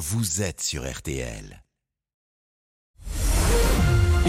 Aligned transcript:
vous 0.00 0.40
êtes 0.40 0.62
sur 0.62 0.90
RTL. 0.90 1.62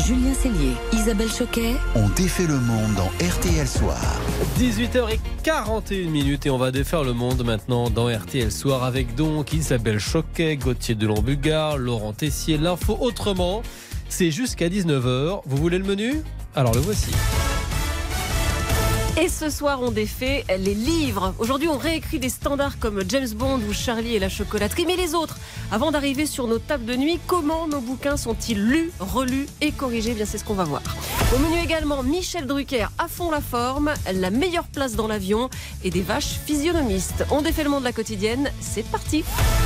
Julien 0.06 0.34
Cellier, 0.34 0.74
Isabelle 0.92 1.32
Choquet. 1.32 1.76
On 1.96 2.10
défait 2.10 2.46
le 2.46 2.60
monde 2.60 2.94
dans 2.96 3.08
RTL 3.26 3.66
Soir. 3.66 4.20
18h41 4.60 6.10
minutes 6.10 6.46
et 6.46 6.50
on 6.50 6.58
va 6.58 6.72
défaire 6.72 7.06
le 7.06 7.14
monde 7.14 7.46
maintenant 7.46 7.90
dans 7.90 8.14
RTL 8.14 8.52
Soir 8.52 8.84
avec 8.84 9.16
donc 9.16 9.54
Isabelle 9.54 10.00
Choquet, 10.00 10.58
Gauthier 10.58 10.96
de 10.96 11.08
Lambugard, 11.08 11.78
Laurent 11.78 12.12
Tessier. 12.12 12.58
L'info 12.58 12.98
autrement, 13.00 13.64
c'est 14.10 14.30
jusqu'à 14.30 14.68
19h. 14.68 15.42
Vous 15.46 15.58
voulez 15.58 15.78
le 15.78 15.86
menu? 15.86 16.22
Alors 16.54 16.74
le 16.74 16.82
voici. 16.82 17.12
Et 19.20 19.28
ce 19.28 19.50
soir, 19.50 19.82
on 19.82 19.92
défait 19.92 20.46
les 20.48 20.74
livres. 20.74 21.36
Aujourd'hui, 21.38 21.68
on 21.68 21.78
réécrit 21.78 22.18
des 22.18 22.30
standards 22.30 22.80
comme 22.80 23.04
James 23.10 23.28
Bond 23.36 23.60
ou 23.68 23.74
Charlie 23.74 24.16
et 24.16 24.20
la 24.20 24.30
chocolaterie. 24.30 24.86
Mais 24.86 24.96
les 24.96 25.14
autres, 25.16 25.38
avant 25.70 25.92
d'arriver 25.92 26.26
sur 26.26 26.48
nos 26.48 26.60
tables 26.60 26.86
de 26.86 26.96
nuit, 26.96 27.20
comment 27.28 27.68
nos 27.68 27.82
bouquins 27.82 28.16
sont-ils 28.16 28.64
lus, 28.64 28.92
relus 29.00 29.48
et 29.60 29.72
corrigés? 29.72 30.14
Bien, 30.14 30.26
c'est 30.26 30.38
ce 30.38 30.46
qu'on 30.46 30.54
va 30.54 30.64
voir. 30.64 30.82
Au 31.34 31.38
menu 31.40 31.60
également, 31.64 32.04
Michel 32.04 32.46
Drucker 32.46 32.88
à 32.98 33.08
fond 33.08 33.32
la 33.32 33.40
forme, 33.40 33.94
la 34.14 34.30
meilleure 34.32 34.68
place 34.68 34.96
dans 34.96 35.08
l'avion 35.08 35.50
et 35.82 35.90
des 35.90 36.02
vaches 36.02 36.40
physionomistes. 36.46 37.24
On 37.32 37.42
défait 37.42 37.64
le 37.64 37.70
monde 37.70 37.82
de 37.82 37.86
la 37.86 37.94
quotidienne. 37.94 38.52
C'est 38.60 38.86
parti. 38.86 39.24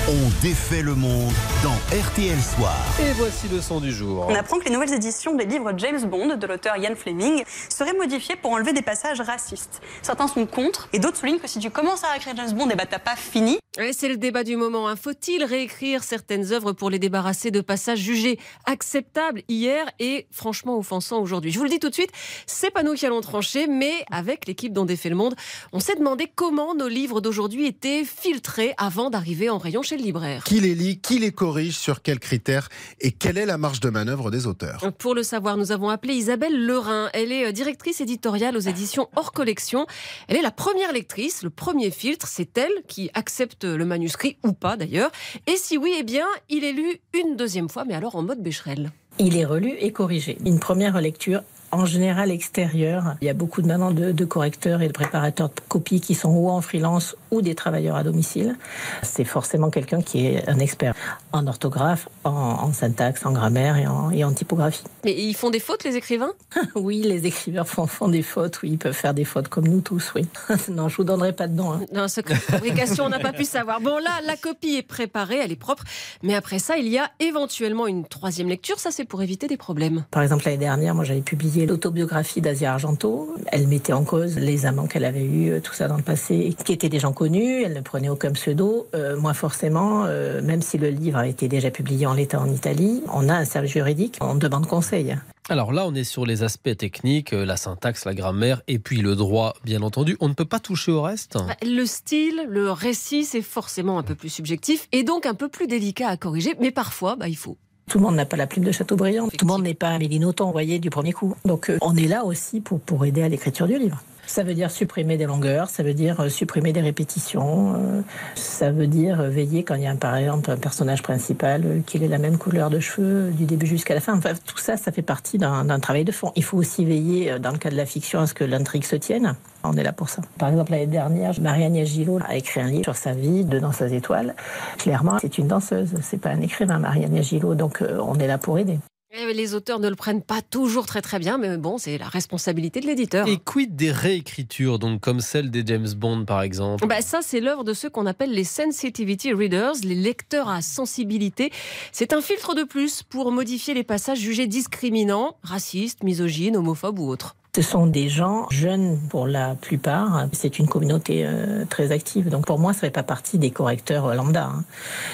On 0.08 0.44
défait 0.44 0.84
le 0.84 0.94
monde 0.94 1.34
dans 1.64 1.74
RTL 1.98 2.40
Soir. 2.40 2.78
Et 3.02 3.12
voici 3.14 3.48
le 3.52 3.62
son 3.62 3.80
du 3.80 3.92
jour. 3.92 4.28
On 4.30 4.36
apprend 4.36 4.60
que 4.60 4.66
les 4.66 4.72
nouvelles 4.72 4.94
éditions 4.94 5.34
des 5.36 5.46
livres 5.46 5.72
James 5.78 6.06
Bond 6.06 6.36
de 6.38 6.46
l'auteur 6.48 6.78
Ian 6.78 6.94
Fleming 6.96 7.44
seraient 7.70 7.94
modifiées 7.98 8.36
pour 8.36 8.52
enlever 8.52 8.74
des 8.74 8.84
passages 8.84 9.22
racistes. 9.22 9.82
Certains 10.04 10.28
sont 10.28 10.46
contre 10.46 10.88
et 10.94 11.00
d'autres 11.00 11.18
soulignent 11.18 11.40
que 11.40 11.48
si 11.48 11.58
tu 11.58 11.72
commences 11.72 12.04
à 12.04 12.16
écrire 12.16 12.36
James 12.38 12.54
Bond, 12.54 12.70
et 12.70 12.76
bah 12.76 12.86
t'as 12.88 13.00
pas 13.00 13.16
fini. 13.16 13.58
C'est 13.92 14.08
le 14.08 14.16
débat 14.18 14.44
du 14.44 14.56
moment. 14.56 14.88
hein. 14.88 14.96
Faut-il 14.96 15.44
réécrire 15.44 16.04
certaines 16.04 16.54
œuvres 16.54 16.72
pour 16.74 16.90
les 16.92 17.00
débarrasser 17.00 17.50
de 17.52 17.60
passages 17.60 18.00
jugés 18.00 18.40
acceptables 18.68 19.42
hier 19.50 19.86
et 20.00 20.28
franchement 20.32 20.78
offensants 20.78 21.20
aujourd'hui? 21.20 21.55
Je 21.56 21.60
vous 21.60 21.64
le 21.64 21.70
dis 21.70 21.80
tout 21.80 21.88
de 21.88 21.94
suite, 21.94 22.12
c'est 22.46 22.70
pas 22.70 22.84
nous 22.84 22.96
qui 22.96 23.06
allons 23.06 23.22
trancher, 23.22 23.66
mais 23.68 24.04
avec 24.12 24.46
l'équipe 24.46 24.74
dont 24.74 24.84
défait 24.84 25.08
le 25.08 25.16
monde, 25.16 25.36
on 25.72 25.80
s'est 25.80 25.96
demandé 25.96 26.30
comment 26.36 26.76
nos 26.76 26.90
livres 26.90 27.22
d'aujourd'hui 27.22 27.66
étaient 27.66 28.04
filtrés 28.04 28.74
avant 28.78 29.10
d'arriver 29.10 29.50
en 29.50 29.58
rayon 29.58 29.82
chez 29.82 29.96
le 29.96 30.04
libraire. 30.04 30.44
Qui 30.44 30.60
les 30.60 30.76
lit, 30.76 31.00
qui 31.00 31.18
les 31.18 31.32
corrige, 31.32 31.78
sur 31.78 32.02
quels 32.02 32.20
critères 32.20 32.68
et 33.00 33.14
quelle 33.14 33.38
est 33.38 33.46
la 33.46 33.58
marge 33.58 33.80
de 33.80 33.90
manœuvre 33.90 34.32
des 34.32 34.48
auteurs? 34.48 34.92
Pour 34.98 35.16
le 35.16 35.24
savoir, 35.24 35.56
nous 35.56 35.72
avons 35.72 35.88
appelé 35.88 36.16
Isabelle 36.16 36.66
Lerin. 36.66 37.10
Elle 37.14 37.32
est 37.32 37.46
euh, 37.46 37.52
directrice 37.54 38.02
éditoriale 38.02 38.58
aux 38.58 38.60
éditions 38.60 39.08
hors 39.16 39.32
collection. 39.32 39.88
Elle 40.28 40.36
est 40.36 40.42
la 40.42 40.52
première 40.52 40.92
lectrice. 40.92 41.42
Le 41.42 41.50
premier 41.50 41.90
filtre, 41.90 42.28
c'est 42.28 42.58
elle 42.58 42.84
qui 42.90 43.10
accepte 43.14 43.64
le 43.64 43.86
manuscrit 43.86 44.36
ou 44.44 44.52
pas 44.52 44.76
d'ailleurs. 44.76 45.12
Et 45.48 45.56
si 45.56 45.78
oui, 45.78 45.94
eh 45.98 46.04
bien, 46.04 46.28
il 46.50 46.66
est 46.66 46.74
lu 46.74 47.00
une 47.14 47.38
deuxième 47.38 47.70
fois, 47.70 47.86
mais 47.86 47.94
alors 47.94 48.18
en 48.18 48.24
mode 48.24 48.44
Becherel. 48.44 48.92
Il 49.18 49.38
est 49.38 49.46
relu 49.46 49.74
et 49.80 49.92
corrigé. 49.92 50.38
Une 50.46 50.60
première 50.60 51.00
lecture 51.00 51.42
en 51.72 51.86
général 51.86 52.32
extérieure. 52.32 53.16
Il 53.22 53.26
y 53.26 53.30
a 53.30 53.34
beaucoup 53.34 53.62
de 53.62 53.68
maintenant 53.68 53.92
de, 53.92 54.12
de 54.12 54.26
correcteurs 54.26 54.82
et 54.82 54.88
de 54.88 54.94
préparateurs 54.94 55.50
de 55.50 55.54
copies 55.68 56.02
qui 56.02 56.16
sont 56.16 56.30
ou 56.30 56.50
en 56.50 56.62
freelance 56.62 57.16
ou 57.32 57.42
des 57.42 57.56
travailleurs 57.56 57.96
à 57.96 58.04
domicile. 58.04 58.56
C'est 59.04 59.26
forcément 59.26 59.70
quelqu'un 59.70 60.02
qui 60.02 60.26
est 60.26 60.48
un 60.50 60.60
expert 60.60 60.96
en 61.32 61.48
orthographe, 61.48 62.08
en, 62.26 62.64
en 62.64 62.74
syntaxe, 62.74 63.26
en 63.26 63.32
grammaire 63.32 63.78
et 63.78 63.88
en, 63.88 64.12
et 64.12 64.24
en 64.24 64.34
typographie. 64.34 64.84
Mais 65.04 65.14
ils 65.14 65.36
font 65.36 65.50
des 65.50 65.60
fautes, 65.60 65.84
les 65.84 65.96
écrivains? 65.96 66.34
Oui, 66.76 67.02
les 67.02 67.26
écrivains 67.26 67.64
font, 67.64 67.88
font 67.88 68.08
des 68.08 68.22
fautes. 68.22 68.60
Oui, 68.64 68.72
ils 68.74 68.78
peuvent 68.78 68.94
faire 68.94 69.14
des 69.14 69.24
fautes 69.26 69.48
comme 69.48 69.68
nous 69.68 69.82
tous. 69.82 70.12
Oui. 70.16 70.28
non, 70.70 70.90
je 70.90 70.98
vous 70.98 71.04
donnerai 71.04 71.34
pas 71.34 71.48
de 71.48 71.54
nom. 71.54 71.74
hein. 71.74 71.82
Non, 71.94 72.08
secret 72.08 72.36
fabrication, 72.36 73.06
on 73.06 73.10
n'a 73.10 73.20
pas 73.20 73.34
pu 73.34 73.44
savoir. 73.46 73.80
Bon, 73.82 73.98
là, 73.98 74.12
la 74.26 74.36
copie 74.36 74.76
est 74.76 74.84
préparée, 74.88 75.38
elle 75.44 75.52
est 75.52 75.56
propre. 75.56 75.84
Mais 76.24 76.36
après 76.36 76.60
ça, 76.60 76.78
il 76.78 76.88
y 76.88 76.98
a 76.98 77.10
éventuellement 77.20 77.88
une 77.88 78.06
troisième 78.06 78.48
lecture. 78.50 78.80
Ça, 78.80 78.90
c'est 78.92 79.06
pour 79.06 79.22
éviter 79.22 79.48
des 79.48 79.58
problèmes. 79.58 80.06
Par 80.12 80.24
exemple, 80.24 80.44
l'année 80.46 80.58
dernière, 80.58 80.96
moi, 80.96 81.04
j'avais 81.04 81.22
publié 81.22 81.66
l'autobiographie 81.66 82.42
d'Asia 82.42 82.74
Argento. 82.74 83.34
Elle 83.52 83.68
mettait 83.68 83.94
en 83.94 84.04
cause 84.04 84.36
les 84.38 84.66
amants 84.66 84.88
qu'elle 84.88 85.06
avait 85.06 85.24
eus, 85.26 85.62
tout 85.62 85.74
ça 85.74 85.88
dans 85.88 85.98
le 85.98 86.04
passé, 86.04 86.56
qui 86.66 86.74
étaient 86.74 86.90
des 86.90 87.00
gens 87.00 87.14
connus. 87.14 87.64
Elle 87.64 87.74
ne 87.74 87.82
prenait 87.82 88.10
aucun 88.10 88.32
pseudo. 88.32 88.88
Euh, 88.96 89.18
moi, 89.18 89.34
forcément, 89.34 90.04
euh, 90.06 90.42
même 90.42 90.62
si 90.62 90.78
le 90.78 90.90
livre 90.90 91.18
a 91.20 91.28
été 91.28 91.48
déjà 91.48 91.70
publié 91.72 92.06
en 92.08 92.14
l'état 92.16 92.40
en 92.40 92.52
Italie, 92.52 93.02
on 93.14 93.30
a 93.30 93.34
un 93.34 93.46
service 93.46 93.74
juridique, 93.74 94.18
on 94.22 94.36
demande 94.36 94.68
conseil. 94.68 95.16
Alors 95.48 95.72
là, 95.72 95.86
on 95.86 95.94
est 95.94 96.04
sur 96.04 96.26
les 96.26 96.42
aspects 96.42 96.76
techniques, 96.76 97.32
euh, 97.34 97.46
la 97.46 97.56
syntaxe, 97.56 98.06
la 98.06 98.16
grammaire 98.16 98.64
et 98.68 98.80
puis 98.80 98.98
le 98.98 99.16
droit, 99.16 99.54
bien 99.64 99.84
entendu. 99.84 100.18
On 100.20 100.28
ne 100.28 100.34
peut 100.34 100.46
pas 100.46 100.60
toucher 100.60 100.92
au 100.92 101.04
reste 101.04 101.38
Bah, 101.38 101.56
Le 101.62 101.86
style, 101.86 102.48
le 102.50 102.72
récit, 102.72 103.26
c'est 103.26 103.44
forcément 103.44 104.00
un 104.00 104.04
peu 104.04 104.16
plus 104.16 104.30
subjectif 104.30 104.88
et 104.92 105.04
donc 105.04 105.28
un 105.28 105.36
peu 105.36 105.48
plus 105.48 105.68
délicat 105.68 106.10
à 106.10 106.18
corriger. 106.18 106.56
Mais 106.60 106.72
parfois, 106.72 107.16
bah, 107.16 107.28
il 107.28 107.38
faut. 107.38 107.58
Tout 107.88 108.00
le 108.00 108.06
monde 108.06 108.16
n'a 108.16 108.26
pas 108.26 108.38
la 108.38 108.48
plume 108.48 108.66
de 108.66 108.72
Chateaubriand. 108.72 109.30
Tout 109.30 109.46
le 109.46 109.52
monde 109.52 109.62
n'est 109.62 109.76
pas 109.76 109.90
Amélie 109.90 110.20
Nothomb, 110.20 110.48
vous 110.48 110.52
voyez, 110.52 110.80
du 110.80 110.90
premier 110.90 111.14
coup. 111.14 111.36
Donc, 111.46 111.70
euh, 111.70 111.78
on 111.82 111.96
est 111.96 112.08
là 112.08 112.26
aussi 112.26 112.60
pour, 112.60 112.80
pour 112.80 113.06
aider 113.06 113.22
à 113.22 113.30
l'écriture 113.30 113.68
du 113.68 113.78
livre. 113.78 114.02
Ça 114.36 114.44
veut 114.44 114.54
dire 114.54 114.70
supprimer 114.70 115.16
des 115.16 115.28
longueurs, 115.28 115.70
ça 115.70 115.82
veut 115.82 115.94
dire 115.94 116.20
euh, 116.20 116.28
supprimer 116.28 116.74
des 116.74 116.82
répétitions, 116.82 117.76
euh, 117.78 118.02
ça 118.36 118.70
veut 118.70 118.86
dire 118.86 119.22
euh, 119.22 119.30
veiller 119.30 119.64
quand 119.64 119.76
il 119.76 119.84
y 119.84 119.88
a 119.88 119.96
par 119.96 120.14
exemple 120.18 120.52
un 120.52 120.58
personnage 120.58 121.02
principal 121.02 121.84
qu'il 121.86 122.04
ait 122.04 122.10
la 122.10 122.18
même 122.18 122.38
couleur 122.38 122.70
de 122.70 122.82
cheveux 122.82 123.32
du 123.32 123.46
début 123.46 123.66
jusqu'à 123.66 123.94
la 123.94 124.02
fin. 124.02 124.18
Enfin, 124.18 124.34
tout 124.46 124.58
ça, 124.58 124.76
ça 124.76 124.92
fait 124.92 125.04
partie 125.04 125.38
d'un 125.38 125.80
travail 125.80 126.04
de 126.04 126.12
fond. 126.12 126.34
Il 126.36 126.44
faut 126.44 126.58
aussi 126.58 126.84
veiller, 126.84 127.40
dans 127.40 127.52
le 127.52 127.58
cas 127.58 127.70
de 127.70 127.78
la 127.78 127.86
fiction, 127.86 128.20
à 128.20 128.28
ce 128.28 128.34
que 128.34 128.44
l'intrigue 128.44 128.84
se 128.84 128.98
tienne. 128.98 129.38
On 129.64 129.78
est 129.78 129.84
là 129.84 129.94
pour 129.94 130.10
ça. 130.10 130.22
Par 130.38 130.50
exemple, 130.50 130.72
l'année 130.72 130.86
dernière, 130.86 131.32
Marianne 131.40 131.86
Gillot 131.86 132.20
a 132.28 132.36
écrit 132.36 132.60
un 132.60 132.68
livre 132.68 132.84
sur 132.84 132.98
sa 132.98 133.14
vie 133.14 133.46
de 133.46 133.58
danseuse 133.58 133.94
étoile. 133.94 134.36
Clairement, 134.80 135.18
c'est 135.22 135.38
une 135.38 135.48
danseuse, 135.48 135.96
c'est 136.02 136.20
pas 136.20 136.32
un 136.32 136.42
écrivain, 136.42 136.78
Marianne 136.78 137.24
Gillot. 137.24 137.56
Donc, 137.56 137.82
on 137.82 138.16
est 138.16 138.28
là 138.28 138.38
pour 138.38 138.60
aider. 138.60 138.80
Eh, 139.18 139.34
Les 139.34 139.54
auteurs 139.54 139.80
ne 139.80 139.88
le 139.88 139.96
prennent 139.96 140.22
pas 140.22 140.42
toujours 140.42 140.86
très 140.86 141.02
très 141.02 141.20
bien, 141.20 141.38
mais 141.38 141.58
bon, 141.58 141.78
c'est 141.78 141.98
la 141.98 142.08
responsabilité 142.10 142.82
de 142.82 142.88
l'éditeur. 142.88 143.28
Et 143.28 143.38
quid 143.38 143.76
des 143.76 143.92
réécritures, 143.92 144.78
donc 144.78 145.00
comme 145.00 145.22
celle 145.22 145.52
des 145.52 145.64
James 145.66 145.88
Bond 145.96 146.26
par 146.26 146.42
exemple? 146.42 146.86
Bah, 146.86 147.02
ça, 147.02 147.20
c'est 147.22 147.40
l'œuvre 147.40 147.64
de 147.64 147.74
ceux 147.74 147.90
qu'on 147.90 148.08
appelle 148.08 148.32
les 148.32 148.44
sensitivity 148.44 149.32
readers, 149.32 149.76
les 149.84 149.96
lecteurs 149.96 150.50
à 150.50 150.62
sensibilité. 150.62 151.52
C'est 151.94 152.12
un 152.12 152.22
filtre 152.22 152.56
de 152.56 152.64
plus 152.64 153.04
pour 153.04 153.32
modifier 153.32 153.74
les 153.74 153.84
passages 153.84 154.20
jugés 154.20 154.48
discriminants, 154.48 155.38
racistes, 155.44 156.04
misogynes, 156.04 156.58
homophobes 156.58 157.00
ou 157.00 157.08
autres. 157.08 157.36
Ce 157.56 157.62
sont 157.62 157.88
des 157.88 158.10
gens 158.10 158.48
jeunes 158.50 159.00
pour 159.08 159.28
la 159.28 159.56
plupart. 159.56 160.28
C'est 160.34 160.60
une 160.60 160.68
communauté 160.68 161.24
euh, 161.26 161.64
très 161.70 161.94
active. 161.94 162.28
Donc 162.28 162.46
pour 162.46 162.60
moi, 162.60 162.74
ça 162.74 162.80
ne 162.80 162.82
fait 162.82 162.90
pas 162.90 163.02
partie 163.04 163.38
des 163.38 163.50
correcteurs 163.50 164.08
euh, 164.08 164.14
lambda. 164.14 164.48
hein. 164.48 164.66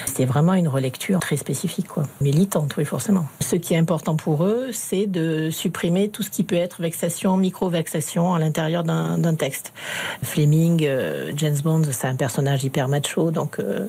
C'est 0.06 0.24
vraiment 0.24 0.54
une 0.54 0.66
relecture 0.66 1.20
très 1.20 1.36
spécifique, 1.36 1.86
quoi. 1.86 2.02
militante, 2.20 2.74
oui, 2.76 2.84
forcément. 2.84 3.26
Ce 3.38 3.54
qui 3.54 3.74
est 3.74 3.76
important 3.76 4.16
pour 4.16 4.42
eux, 4.44 4.70
c'est 4.72 5.06
de 5.06 5.50
supprimer 5.50 6.08
tout 6.08 6.24
ce 6.24 6.30
qui 6.30 6.42
peut 6.42 6.56
être 6.56 6.82
vexation, 6.82 7.36
micro-vexation 7.36 8.34
à 8.34 8.40
l'intérieur 8.40 8.82
d'un 8.82 9.18
d'un 9.18 9.36
texte. 9.36 9.72
Fleming, 10.24 10.84
euh, 10.84 11.30
James 11.36 11.58
Bond, 11.62 11.82
c'est 11.92 12.08
un 12.08 12.16
personnage 12.16 12.64
hyper 12.64 12.88
macho, 12.88 13.30
donc 13.30 13.60
euh, 13.60 13.86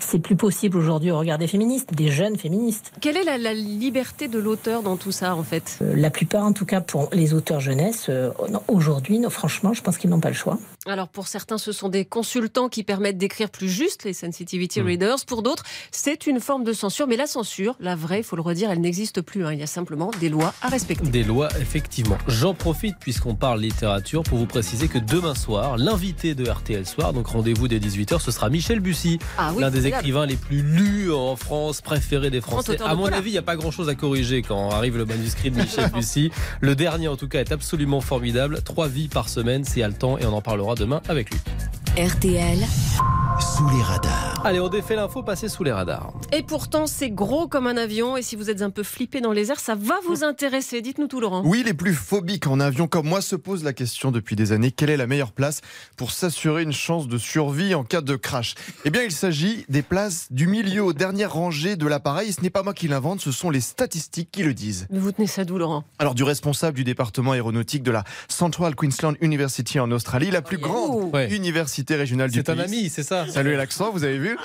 c'est 0.00 0.18
plus 0.18 0.34
possible 0.34 0.76
aujourd'hui 0.76 1.12
au 1.12 1.18
regard 1.20 1.38
des 1.38 1.46
féministes, 1.46 1.94
des 1.94 2.08
jeunes 2.10 2.36
féministes. 2.36 2.90
Quelle 3.00 3.16
est 3.16 3.22
la, 3.24 3.38
la 3.38 3.54
liberté 3.54 4.26
de 4.26 4.40
l'auteur 4.40 4.82
dans 4.82 4.96
tout 4.96 5.12
ça, 5.12 5.36
en 5.36 5.44
fait? 5.44 5.78
Euh, 5.82 5.94
La 5.94 6.10
plupart, 6.10 6.44
en 6.44 6.52
tout 6.52 6.66
cas 6.66 6.80
pour 6.80 7.08
les 7.12 7.32
auteurs 7.32 7.60
jeunesse, 7.60 7.91
euh, 8.08 8.30
aujourd'hui, 8.68 9.20
franchement, 9.30 9.72
je 9.72 9.82
pense 9.82 9.98
qu'ils 9.98 10.10
n'ont 10.10 10.20
pas 10.20 10.28
le 10.28 10.34
choix. 10.34 10.58
Alors 10.86 11.06
pour 11.06 11.28
certains, 11.28 11.58
ce 11.58 11.70
sont 11.70 11.88
des 11.88 12.04
consultants 12.04 12.68
qui 12.68 12.82
permettent 12.82 13.16
d'écrire 13.16 13.50
plus 13.50 13.68
juste 13.68 14.02
les 14.02 14.12
sensitivity 14.12 14.80
readers. 14.80 15.24
Pour 15.28 15.44
d'autres, 15.44 15.62
c'est 15.92 16.26
une 16.26 16.40
forme 16.40 16.64
de 16.64 16.72
censure. 16.72 17.06
Mais 17.06 17.16
la 17.16 17.28
censure, 17.28 17.76
la 17.78 17.94
vraie, 17.94 18.18
il 18.18 18.24
faut 18.24 18.34
le 18.34 18.42
redire, 18.42 18.68
elle 18.68 18.80
n'existe 18.80 19.20
plus. 19.20 19.46
hein. 19.46 19.52
Il 19.52 19.60
y 19.60 19.62
a 19.62 19.68
simplement 19.68 20.10
des 20.18 20.28
lois 20.28 20.52
à 20.60 20.66
respecter. 20.66 21.08
Des 21.08 21.22
lois, 21.22 21.48
effectivement. 21.60 22.18
J'en 22.26 22.52
profite, 22.52 22.96
puisqu'on 22.98 23.36
parle 23.36 23.60
littérature, 23.60 24.24
pour 24.24 24.38
vous 24.38 24.46
préciser 24.46 24.88
que 24.88 24.98
demain 24.98 25.36
soir, 25.36 25.76
l'invité 25.76 26.34
de 26.34 26.50
RTL 26.50 26.84
Soir, 26.84 27.12
donc 27.12 27.28
rendez-vous 27.28 27.68
dès 27.68 27.78
18h, 27.78 28.20
ce 28.20 28.32
sera 28.32 28.50
Michel 28.50 28.80
Bussy, 28.80 29.20
Ah 29.38 29.52
oui, 29.54 29.60
l'un 29.62 29.70
des 29.70 29.86
écrivains 29.86 30.26
les 30.26 30.34
plus 30.36 30.62
lus 30.62 31.12
en 31.12 31.36
France, 31.36 31.80
préféré 31.80 32.30
des 32.30 32.40
Français. 32.40 32.82
À 32.82 32.96
mon 32.96 33.06
avis, 33.06 33.30
il 33.30 33.34
n'y 33.34 33.38
a 33.38 33.42
pas 33.42 33.54
grand-chose 33.54 33.88
à 33.88 33.94
corriger 33.94 34.42
quand 34.42 34.70
arrive 34.70 34.96
le 34.96 35.04
manuscrit 35.04 35.52
de 35.52 35.56
Michel 35.62 35.90
Bussy. 35.92 36.32
Le 36.60 36.74
dernier, 36.74 37.06
en 37.06 37.16
tout 37.16 37.28
cas, 37.28 37.38
est 37.38 37.52
absolument 37.52 38.00
formidable. 38.00 38.62
Trois 38.64 38.88
vies 38.88 39.06
par 39.06 39.28
semaine, 39.28 39.62
c'est 39.64 39.84
haletant, 39.84 40.18
et 40.18 40.26
on 40.26 40.32
en 40.34 40.42
parlera 40.42 40.71
demain 40.74 41.00
avec 41.08 41.30
lui. 41.30 41.40
RTL, 41.96 42.58
Sous 43.62 43.68
les 43.76 43.82
radars. 43.84 44.42
Allez, 44.44 44.58
on 44.58 44.68
défait 44.68 44.96
l'info, 44.96 45.22
passez 45.22 45.48
sous 45.48 45.62
les 45.62 45.70
radars. 45.70 46.12
Et 46.32 46.42
pourtant, 46.42 46.88
c'est 46.88 47.10
gros 47.10 47.46
comme 47.46 47.68
un 47.68 47.76
avion. 47.76 48.16
Et 48.16 48.22
si 48.22 48.34
vous 48.34 48.50
êtes 48.50 48.60
un 48.60 48.70
peu 48.70 48.82
flippé 48.82 49.20
dans 49.20 49.30
les 49.30 49.52
airs, 49.52 49.60
ça 49.60 49.76
va 49.76 49.94
vous 50.04 50.24
intéresser. 50.24 50.82
Dites-nous 50.82 51.06
tout, 51.06 51.20
Laurent. 51.20 51.42
Oui, 51.44 51.62
les 51.64 51.72
plus 51.72 51.94
phobiques 51.94 52.48
en 52.48 52.58
avion 52.58 52.88
comme 52.88 53.06
moi 53.06 53.20
se 53.20 53.36
posent 53.36 53.62
la 53.62 53.72
question 53.72 54.10
depuis 54.10 54.34
des 54.34 54.50
années 54.50 54.72
quelle 54.72 54.90
est 54.90 54.96
la 54.96 55.06
meilleure 55.06 55.30
place 55.30 55.60
pour 55.96 56.10
s'assurer 56.10 56.64
une 56.64 56.72
chance 56.72 57.06
de 57.06 57.18
survie 57.18 57.72
en 57.76 57.84
cas 57.84 58.00
de 58.00 58.16
crash? 58.16 58.56
Eh 58.84 58.90
bien, 58.90 59.04
il 59.04 59.12
s'agit 59.12 59.64
des 59.68 59.82
places 59.82 60.26
du 60.32 60.48
milieu 60.48 60.82
aux 60.82 60.92
dernières 60.92 61.32
rangées 61.32 61.76
de 61.76 61.86
l'appareil. 61.86 62.32
Ce 62.32 62.40
n'est 62.40 62.50
pas 62.50 62.64
moi 62.64 62.74
qui 62.74 62.88
l'invente, 62.88 63.20
ce 63.20 63.30
sont 63.30 63.50
les 63.50 63.60
statistiques 63.60 64.30
qui 64.32 64.42
le 64.42 64.54
disent. 64.54 64.88
Mais 64.90 64.98
vous 64.98 65.12
tenez 65.12 65.28
ça 65.28 65.44
d'où, 65.44 65.56
Laurent? 65.56 65.84
Alors, 66.00 66.16
du 66.16 66.24
responsable 66.24 66.76
du 66.76 66.82
département 66.82 67.30
aéronautique 67.30 67.84
de 67.84 67.92
la 67.92 68.02
Central 68.28 68.74
Queensland 68.74 69.14
University 69.20 69.78
en 69.78 69.92
Australie, 69.92 70.32
la 70.32 70.42
plus 70.42 70.58
grande 70.58 71.12
université 71.30 71.94
régionale 71.94 72.30
du 72.32 72.38
C'est 72.38 72.42
pays. 72.46 72.60
un 72.60 72.64
ami, 72.64 72.88
c'est 72.90 73.04
ça? 73.04 73.28
Salut 73.28 73.51
l'accent, 73.56 73.90
vous 73.92 74.04
avez 74.04 74.18
vu 74.18 74.36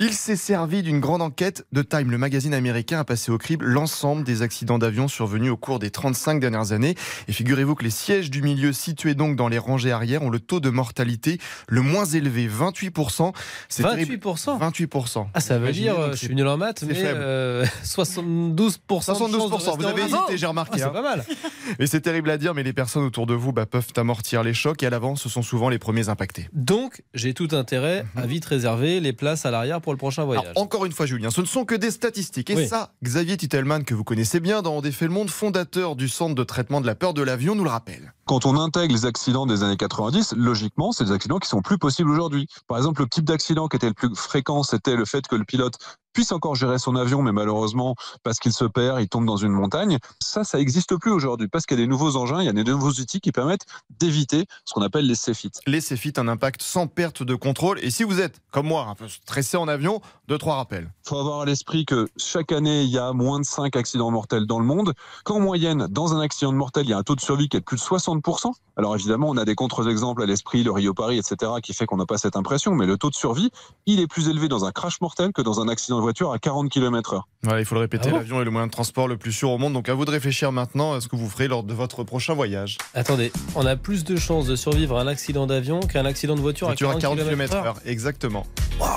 Il 0.00 0.12
s'est 0.12 0.36
servi 0.36 0.82
d'une 0.82 1.00
grande 1.00 1.22
enquête 1.22 1.64
de 1.72 1.82
Time. 1.82 2.10
Le 2.10 2.18
magazine 2.18 2.54
américain 2.54 3.00
a 3.00 3.04
passé 3.04 3.30
au 3.32 3.38
crible 3.38 3.66
l'ensemble 3.66 4.24
des 4.24 4.42
accidents 4.42 4.78
d'avion 4.78 5.08
survenus 5.08 5.50
au 5.50 5.56
cours 5.56 5.78
des 5.78 5.90
35 5.90 6.40
dernières 6.40 6.72
années. 6.72 6.94
Et 7.28 7.32
figurez-vous 7.32 7.74
que 7.74 7.84
les 7.84 7.90
sièges 7.90 8.30
du 8.30 8.42
milieu 8.42 8.72
situés 8.72 9.14
donc 9.14 9.36
dans 9.36 9.48
les 9.48 9.58
rangées 9.58 9.92
arrière 9.92 10.22
ont 10.22 10.30
le 10.30 10.40
taux 10.40 10.60
de 10.60 10.70
mortalité 10.70 11.38
le 11.68 11.80
moins 11.82 12.04
élevé, 12.04 12.48
28%. 12.48 13.32
C'est 13.68 13.82
terrible. 13.82 14.14
28% 14.16 14.58
28%. 14.58 15.26
Ah, 15.34 15.40
ça 15.40 15.58
veut 15.58 15.64
Imaginez 15.66 15.84
dire, 15.86 15.98
euh, 15.98 16.12
je 16.12 16.16
suis 16.16 16.34
nul 16.34 16.46
en 16.48 16.56
maths, 16.56 16.82
mais 16.86 16.94
faible. 16.94 17.18
euh, 17.22 17.64
72%. 17.84 18.54
de 18.54 18.58
chances 18.58 19.30
de 19.30 19.36
72%, 19.36 19.52
rester 19.52 19.70
vous 19.76 19.84
avez 19.86 20.02
hésité, 20.02 20.36
j'ai 20.36 20.46
Ah, 20.46 20.48
remarqué. 20.50 20.78
c'est 20.78 20.84
hein. 20.84 20.90
pas 20.90 21.02
mal. 21.02 21.24
Et 21.78 21.86
c'est 21.86 22.00
terrible 22.00 22.30
à 22.30 22.38
dire, 22.38 22.54
mais 22.54 22.62
les 22.62 22.72
personnes 22.72 23.04
autour 23.04 23.26
de 23.26 23.34
vous 23.34 23.52
bah, 23.52 23.66
peuvent 23.66 23.86
amortir 23.96 24.42
les 24.42 24.54
chocs 24.54 24.82
et 24.82 24.86
à 24.86 24.90
l'avant, 24.90 25.16
ce 25.16 25.28
sont 25.28 25.42
souvent 25.42 25.68
les 25.68 25.78
premiers 25.78 26.08
impactés. 26.08 26.48
Donc, 26.52 27.02
j'ai 27.14 27.34
tout 27.34 27.48
intérêt 27.52 28.04
à 28.16 28.26
vite 28.26 28.41
réserver 28.44 29.00
les 29.00 29.12
places 29.12 29.46
à 29.46 29.50
l'arrière 29.50 29.80
pour 29.80 29.92
le 29.92 29.98
prochain 29.98 30.24
voyage. 30.24 30.44
Alors, 30.44 30.62
encore 30.62 30.84
une 30.84 30.92
fois, 30.92 31.06
Julien, 31.06 31.30
ce 31.30 31.40
ne 31.40 31.46
sont 31.46 31.64
que 31.64 31.74
des 31.74 31.90
statistiques. 31.90 32.50
Et 32.50 32.54
Oui. 32.56 32.68
ça, 32.68 32.92
Xavier 33.02 33.36
Titelman, 33.36 33.84
que 33.84 33.94
vous 33.94 34.04
connaissez 34.04 34.40
bien 34.40 34.62
dans 34.62 34.72
On 34.74 34.80
défait 34.80 35.04
le 35.06 35.12
monde, 35.12 35.30
fondateur 35.30 35.96
du 35.96 36.08
centre 36.08 36.34
de 36.34 36.44
traitement 36.44 36.80
de 36.80 36.86
la 36.86 36.94
peur 36.94 37.14
de 37.14 37.22
l'avion, 37.22 37.54
nous 37.54 37.64
le 37.64 37.70
rappelle. 37.70 38.14
Quand 38.24 38.46
on 38.46 38.56
intègre 38.58 38.94
les 38.94 39.04
accidents 39.04 39.46
des 39.46 39.62
années 39.62 39.76
90, 39.76 40.34
logiquement, 40.36 40.92
c'est 40.92 41.04
des 41.04 41.12
accidents 41.12 41.38
qui 41.38 41.48
sont 41.48 41.60
plus 41.60 41.76
possibles 41.78 42.10
aujourd'hui. 42.10 42.46
Par 42.68 42.78
exemple, 42.78 43.02
le 43.02 43.08
type 43.08 43.24
d'accident 43.24 43.68
qui 43.68 43.76
était 43.76 43.88
le 43.88 43.94
plus 43.94 44.14
fréquent, 44.14 44.62
c'était 44.62 44.96
le 44.96 45.04
fait 45.04 45.26
que 45.26 45.36
le 45.36 45.44
pilote 45.44 45.74
puisse 46.12 46.32
encore 46.32 46.54
gérer 46.54 46.78
son 46.78 46.96
avion, 46.96 47.22
mais 47.22 47.32
malheureusement, 47.32 47.94
parce 48.22 48.38
qu'il 48.38 48.52
se 48.52 48.64
perd, 48.64 49.00
il 49.00 49.08
tombe 49.08 49.26
dans 49.26 49.36
une 49.36 49.52
montagne. 49.52 49.98
Ça, 50.20 50.44
ça 50.44 50.58
n'existe 50.58 50.96
plus 50.96 51.10
aujourd'hui, 51.10 51.48
parce 51.48 51.66
qu'il 51.66 51.78
y 51.78 51.82
a 51.82 51.84
des 51.84 51.90
nouveaux 51.90 52.16
engins, 52.16 52.40
il 52.40 52.46
y 52.46 52.48
a 52.48 52.52
des 52.52 52.64
nouveaux 52.64 52.90
outils 52.90 53.20
qui 53.20 53.32
permettent 53.32 53.66
d'éviter 53.98 54.46
ce 54.64 54.74
qu'on 54.74 54.82
appelle 54.82 55.06
les 55.06 55.16
CFIT. 55.16 55.52
Les 55.66 55.80
CFIT, 55.80 56.14
un 56.16 56.28
impact 56.28 56.62
sans 56.62 56.86
perte 56.86 57.22
de 57.22 57.34
contrôle. 57.34 57.78
Et 57.82 57.90
si 57.90 58.04
vous 58.04 58.20
êtes, 58.20 58.40
comme 58.50 58.66
moi, 58.66 58.86
un 58.88 58.94
peu 58.94 59.08
stressé 59.08 59.56
en 59.56 59.68
avion, 59.68 60.00
deux, 60.28 60.38
trois 60.38 60.56
rappels. 60.56 60.90
Il 61.04 61.08
faut 61.08 61.18
avoir 61.18 61.40
à 61.40 61.44
l'esprit 61.44 61.84
que 61.84 62.08
chaque 62.16 62.52
année, 62.52 62.82
il 62.82 62.90
y 62.90 62.98
a 62.98 63.12
moins 63.12 63.40
de 63.40 63.44
5 63.44 63.76
accidents 63.76 64.10
mortels 64.10 64.46
dans 64.46 64.58
le 64.58 64.64
monde, 64.64 64.94
qu'en 65.24 65.40
moyenne, 65.40 65.86
dans 65.90 66.14
un 66.14 66.20
accident 66.20 66.52
de 66.52 66.56
mortel, 66.56 66.86
il 66.86 66.90
y 66.90 66.92
a 66.92 66.98
un 66.98 67.02
taux 67.02 67.16
de 67.16 67.20
survie 67.20 67.48
qui 67.48 67.56
est 67.56 67.60
de 67.60 67.64
plus 67.64 67.76
de 67.76 67.82
60%. 67.82 68.52
Alors 68.76 68.94
évidemment, 68.94 69.28
on 69.28 69.36
a 69.36 69.44
des 69.44 69.54
contre-exemples 69.54 70.22
à 70.22 70.26
l'esprit, 70.26 70.62
le 70.62 70.72
Rio-Paris, 70.72 71.18
etc., 71.18 71.52
qui 71.62 71.74
fait 71.74 71.86
qu'on 71.86 71.98
n'a 71.98 72.06
pas 72.06 72.18
cette 72.18 72.36
impression, 72.36 72.74
mais 72.74 72.86
le 72.86 72.96
taux 72.96 73.10
de 73.10 73.14
survie, 73.14 73.50
il 73.86 74.00
est 74.00 74.06
plus 74.06 74.28
élevé 74.28 74.48
dans 74.48 74.64
un 74.64 74.72
crash 74.72 75.00
mortel 75.00 75.32
que 75.32 75.42
dans 75.42 75.60
un 75.60 75.68
accident 75.68 75.98
de 75.98 76.01
voiture 76.02 76.32
à 76.32 76.38
40 76.38 76.70
km 76.70 77.14
heure. 77.14 77.28
Voilà, 77.42 77.60
il 77.60 77.64
faut 77.64 77.74
le 77.74 77.80
répéter, 77.80 78.08
Ah 78.08 78.12
bon 78.12 78.16
l'avion 78.18 78.40
est 78.40 78.44
le 78.44 78.50
moyen 78.50 78.66
de 78.66 78.72
transport 78.72 79.08
le 79.08 79.16
plus 79.16 79.32
sûr 79.32 79.50
au 79.50 79.58
monde. 79.58 79.72
Donc 79.72 79.88
à 79.88 79.94
vous 79.94 80.04
de 80.04 80.10
réfléchir 80.10 80.52
maintenant 80.52 80.92
à 80.92 81.00
ce 81.00 81.08
que 81.08 81.16
vous 81.16 81.28
ferez 81.28 81.48
lors 81.48 81.62
de 81.64 81.74
votre 81.74 82.04
prochain 82.04 82.34
voyage. 82.34 82.78
Attendez, 82.94 83.32
on 83.54 83.66
a 83.66 83.76
plus 83.76 84.04
de 84.04 84.16
chances 84.16 84.46
de 84.46 84.56
survivre 84.56 84.98
à 84.98 85.02
un 85.02 85.06
accident 85.06 85.46
d'avion 85.46 85.80
qu'à 85.80 86.00
un 86.00 86.06
accident 86.06 86.34
de 86.34 86.40
voiture, 86.40 86.66
Voiture 86.68 86.90
à 86.90 86.96
40, 86.96 87.18
km 87.18 87.30
km/h, 87.30 87.74
exactement. 87.86 88.46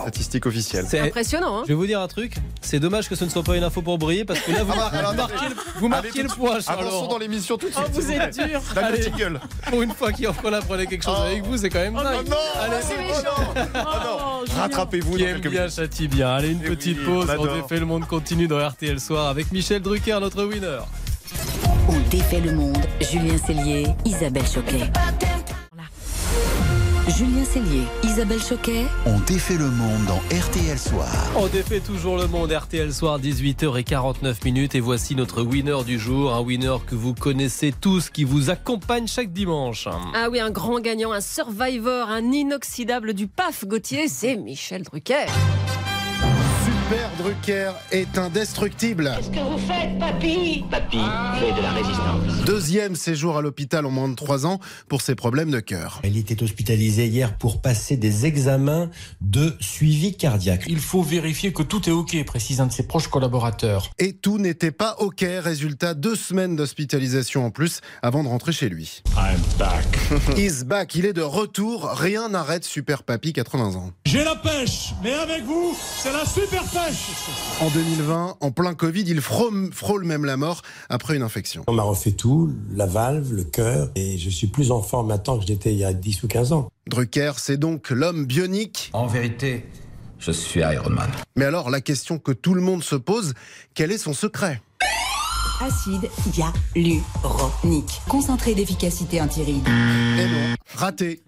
Statistique 0.06 0.46
officielle. 0.46 0.86
C'est 0.88 1.00
Impressionnant, 1.00 1.58
hein 1.60 1.62
Je 1.64 1.70
vais 1.70 1.74
vous 1.74 1.88
dire 1.88 2.00
un 2.00 2.08
truc, 2.08 2.36
c'est 2.62 2.80
dommage 2.80 3.10
que 3.10 3.16
ce 3.16 3.26
ne 3.26 3.30
soit 3.30 3.44
pas 3.44 3.58
une 3.58 3.64
info 3.64 3.82
pour 3.82 3.98
briller 3.98 4.24
parce 4.24 4.40
que 4.40 4.52
là 4.52 4.64
vous, 4.64 4.72
Ah 4.74 4.78
bah, 4.78 4.82
marquez, 4.92 4.98
alors, 4.98 5.12
vous 5.14 5.18
marquez 5.18 5.50
le, 5.50 5.56
vous 5.80 5.88
marquez 5.88 6.10
Allez, 6.20 6.24
le 6.24 6.30
point, 6.30 6.58
Laurent. 6.84 7.08
dans 7.08 7.18
l'émission 7.18 7.58
tout 7.58 7.68
de 7.68 7.74
Oh, 7.76 7.80
suite. 7.82 7.92
vous 7.94 8.02
s'il 8.02 8.22
êtes 8.22 8.38
dur 8.38 8.62
Allez, 8.76 9.00
Tingle. 9.02 9.40
Pour 9.68 9.82
une 9.82 9.92
fois 9.94 10.12
qu'on 10.12 10.32
qu'on 10.34 10.54
apprenait 10.54 10.86
quelque 10.86 11.04
chose 11.04 11.16
Oh. 11.18 11.24
avec 11.26 11.44
vous, 11.44 11.58
c'est 11.58 11.70
quand 11.70 11.80
même 11.80 11.98
Oh 12.00 12.04
dingue. 12.04 12.28
non, 12.30 12.36
Allez, 12.62 12.76
oh 12.80 12.86
c'est 12.88 12.96
non, 12.98 13.02
méchant. 13.02 13.36
oh 13.38 13.54
non, 13.56 13.66
oh 13.74 13.78
non. 14.04 14.18
Oh, 14.42 14.46
Julien. 14.46 14.62
Rattrapez-vous 14.62 15.16
Qui 15.18 15.24
aime 15.24 15.40
bien 15.40 15.68
châtie 15.70 16.08
bien. 16.08 16.30
Allez, 16.30 16.50
une 16.52 16.62
Eh 16.64 16.68
petite 16.68 16.98
oui, 17.00 17.06
pause. 17.06 17.28
on 17.40 17.56
défait 17.56 17.80
le 17.80 17.86
monde 17.86 18.06
continue 18.08 18.48
dans 18.48 18.60
RTL 18.68 19.00
Soir 19.00 19.28
avec 19.28 19.52
Michel 19.52 19.82
Drucker, 19.82 20.20
notre 20.22 20.44
winner. 20.46 20.80
On 21.90 22.00
défait 22.10 22.42
le 22.42 22.52
monde. 22.54 22.78
Julien 23.02 23.38
Cellier, 23.46 23.88
Isabelle 24.06 24.46
Choquet. 24.48 24.92
Julien 27.08 27.46
Cellier, 27.46 27.84
Isabelle 28.04 28.42
Choquet, 28.42 28.86
On 29.06 29.20
défait 29.20 29.58
le 29.58 29.70
monde 29.70 30.06
dans 30.08 30.20
RTL 30.36 30.80
Soir. 30.80 31.08
On 31.36 31.46
défait 31.46 31.80
toujours 31.80 32.18
le 32.18 32.26
monde 32.28 32.52
RTL 32.52 32.92
Soir 32.92 33.20
18h49 33.20 34.44
minutes 34.44 34.74
et 34.74 34.80
voici 34.80 35.16
notre 35.16 35.44
winner 35.44 35.84
du 35.86 36.00
jour, 36.00 36.34
un 36.34 36.42
winner 36.42 36.78
que 36.88 36.96
vous 36.96 37.14
connaissez 37.14 37.72
tous 37.80 38.10
qui 38.10 38.24
vous 38.24 38.50
accompagne 38.50 39.06
chaque 39.08 39.32
dimanche. 39.32 39.88
Ah 40.16 40.30
oui, 40.32 40.40
un 40.40 40.50
grand 40.50 40.80
gagnant, 40.80 41.12
un 41.12 41.22
survivor, 41.22 42.10
un 42.10 42.32
inoxydable 42.32 43.14
du 43.14 43.28
PAF 43.28 43.66
Gauthier, 43.66 44.08
c'est 44.08 44.36
Michel 44.36 44.82
Drucker. 44.82 45.28
Drucker 47.18 47.72
est 47.92 48.18
indestructible. 48.18 49.14
Qu'est-ce 49.18 49.30
que 49.30 49.40
vous 49.40 49.58
faites, 49.58 49.98
papy? 50.00 50.66
Papy 50.70 50.98
fait 51.40 51.54
de 51.54 51.62
la 51.62 51.72
résistance. 51.72 52.46
Deuxième 52.46 52.96
séjour 52.96 53.38
à 53.38 53.42
l'hôpital 53.42 53.86
en 53.86 53.92
moins 53.92 54.10
de 54.10 54.16
3 54.16 54.46
ans 54.46 54.60
pour 54.90 55.02
ses 55.02 55.16
problèmes 55.16 55.52
de 55.52 55.60
cœur. 55.60 56.02
Elle 56.04 56.18
était 56.18 56.44
hospitalisée 56.44 57.08
hier 57.08 57.38
pour 57.38 57.62
passer 57.62 57.96
des 57.96 58.26
examens 58.26 58.90
de 59.22 59.56
suivi 59.60 60.18
cardiaque. 60.18 60.66
Il 60.68 60.80
faut 60.80 61.04
vérifier 61.04 61.54
que 61.54 61.64
tout 61.64 61.88
est 61.90 61.94
OK, 61.94 62.22
précise 62.26 62.60
un 62.60 62.68
de 62.68 62.72
ses 62.74 62.86
proches 62.88 63.08
collaborateurs. 63.08 63.92
Et 63.98 64.14
tout 64.14 64.38
n'était 64.38 64.72
pas 64.72 64.96
OK. 65.00 65.26
Résultat, 65.26 65.94
deux 65.94 66.16
semaines 66.16 66.56
d'hospitalisation 66.56 67.46
en 67.46 67.52
plus 67.52 67.82
avant 68.02 68.24
de 68.24 68.28
rentrer 68.30 68.52
chez 68.52 68.68
lui. 68.70 69.02
I'm 69.16 69.40
back. 69.58 69.86
Is 70.38 70.66
back, 70.66 70.96
il 70.96 71.06
est 71.06 71.14
de 71.14 71.22
retour. 71.22 71.90
Rien 71.90 72.30
n'arrête 72.30 72.66
Super 72.66 73.04
Papy, 73.04 73.32
80 73.32 73.76
ans. 73.76 73.92
J'ai 74.06 74.24
la 74.24 74.36
pêche, 74.36 74.94
mais 75.04 75.14
avec 75.14 75.44
vous, 75.44 75.76
c'est 75.98 76.12
la 76.12 76.26
super 76.26 76.64
pêche. 76.64 77.05
En 77.62 77.70
2020, 77.70 78.38
en 78.40 78.52
plein 78.52 78.74
Covid, 78.74 79.04
il 79.08 79.22
frôle, 79.22 79.70
frôle 79.72 80.06
même 80.06 80.26
la 80.26 80.38
mort 80.38 80.62
après 80.90 81.16
une 81.16 81.22
infection. 81.22 81.64
On 81.68 81.74
m'a 81.74 81.84
refait 81.84 82.12
tout, 82.12 82.52
la 82.74 82.86
valve, 82.86 83.34
le 83.34 83.44
cœur, 83.44 83.90
et 83.96 84.18
je 84.18 84.30
suis 84.30 84.48
plus 84.48 84.72
en 84.72 84.82
forme 84.82 85.08
maintenant 85.08 85.38
que 85.38 85.46
j'étais 85.46 85.72
il 85.72 85.80
y 85.80 85.86
a 85.86 85.94
10 85.94 86.24
ou 86.24 86.28
15 86.28 86.54
ans. 86.54 86.70
Drucker, 86.88 87.34
c'est 87.38 87.58
donc 87.58 87.90
l'homme 87.90 88.26
bionique. 88.26 88.90
En 88.94 89.08
vérité, 89.08 89.66
je 90.20 90.32
suis 90.32 90.62
Iron 90.62 90.90
Man. 90.90 91.10
Mais 91.36 91.46
alors, 91.46 91.70
la 91.70 91.82
question 91.82 92.18
que 92.18 92.32
tout 92.32 92.54
le 92.54 92.62
monde 92.62 92.84
se 92.84 92.96
pose, 92.96 93.34
quel 93.74 93.92
est 93.92 93.98
son 93.98 94.14
secret? 94.14 94.62
Acide 95.62 96.10
hyaluronique. 96.36 98.02
Concentré 98.10 98.54
d'efficacité 98.56 99.22
antiride. 99.22 99.64
Eh 99.68 100.26
non, 100.26 100.56
raté. 100.76 101.22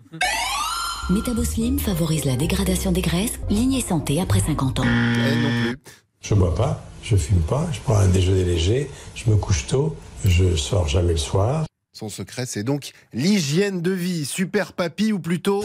Métaboslim 1.09 1.79
favorise 1.79 2.25
la 2.25 2.35
dégradation 2.35 2.91
des 2.91 2.99
graisses, 2.99 3.39
lignée 3.49 3.79
santé 3.81 4.19
après 4.19 4.41
50 4.41 4.81
ans. 4.81 4.83
Eh 4.85 5.35
non 5.35 5.49
plus. 5.61 5.77
Je 6.19 6.33
bois 6.33 6.53
pas, 6.53 6.83
je 7.01 7.15
fume 7.15 7.39
pas, 7.39 7.65
je 7.71 7.79
prends 7.79 7.95
un 7.95 8.09
déjeuner 8.09 8.43
léger, 8.43 8.91
je 9.15 9.29
me 9.29 9.37
couche 9.37 9.67
tôt, 9.67 9.95
je 10.25 10.57
sors 10.57 10.89
jamais 10.89 11.13
le 11.13 11.17
soir. 11.17 11.65
Son 11.93 12.09
secret, 12.09 12.45
c'est 12.45 12.63
donc 12.63 12.91
l'hygiène 13.13 13.81
de 13.81 13.91
vie. 13.91 14.25
Super 14.25 14.73
Papy, 14.73 15.13
ou 15.13 15.19
plutôt 15.19 15.63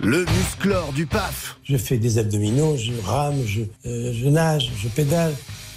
le 0.00 0.24
musclore 0.24 0.92
du 0.92 1.06
PAF. 1.06 1.58
Je 1.62 1.76
fais 1.76 1.96
des 1.96 2.18
abdominaux, 2.18 2.76
je 2.76 2.92
rame, 3.04 3.40
je, 3.46 3.62
euh, 3.86 4.12
je 4.12 4.28
nage, 4.28 4.72
je 4.76 4.88
pédale. 4.88 5.34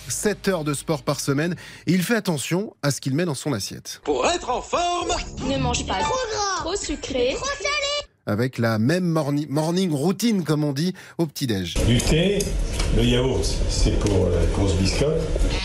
7 0.08 0.48
heures 0.48 0.64
de 0.64 0.74
sport 0.74 1.04
par 1.04 1.20
semaine. 1.20 1.56
Et 1.86 1.92
il 1.94 2.02
fait 2.02 2.16
attention 2.16 2.76
à 2.82 2.90
ce 2.90 3.00
qu'il 3.00 3.14
met 3.14 3.26
dans 3.26 3.36
son 3.36 3.54
assiette. 3.54 4.02
Pour 4.04 4.26
être 4.26 4.50
en 4.50 4.62
forme 4.64 5.12
Ne 5.48 5.58
mange 5.60 5.86
pas 5.86 6.00
trop 6.00 6.16
gras, 6.34 6.64
trop 6.64 6.76
sucré, 6.76 7.34
trop 7.36 7.46
salé. 7.46 7.79
Avec 8.30 8.60
la 8.60 8.78
même 8.78 9.06
morni- 9.12 9.48
morning 9.50 9.92
routine, 9.92 10.44
comme 10.44 10.64
on 10.64 10.72
dit, 10.72 10.94
au 11.18 11.26
petit-déj. 11.26 11.74
Du 11.88 11.98
thé, 11.98 12.38
le 12.96 13.04
yaourt, 13.04 13.44
c'est 13.70 13.98
pour 14.00 14.30
la 14.30 14.46
grosse 14.54 14.76
biscotte. 14.76 15.20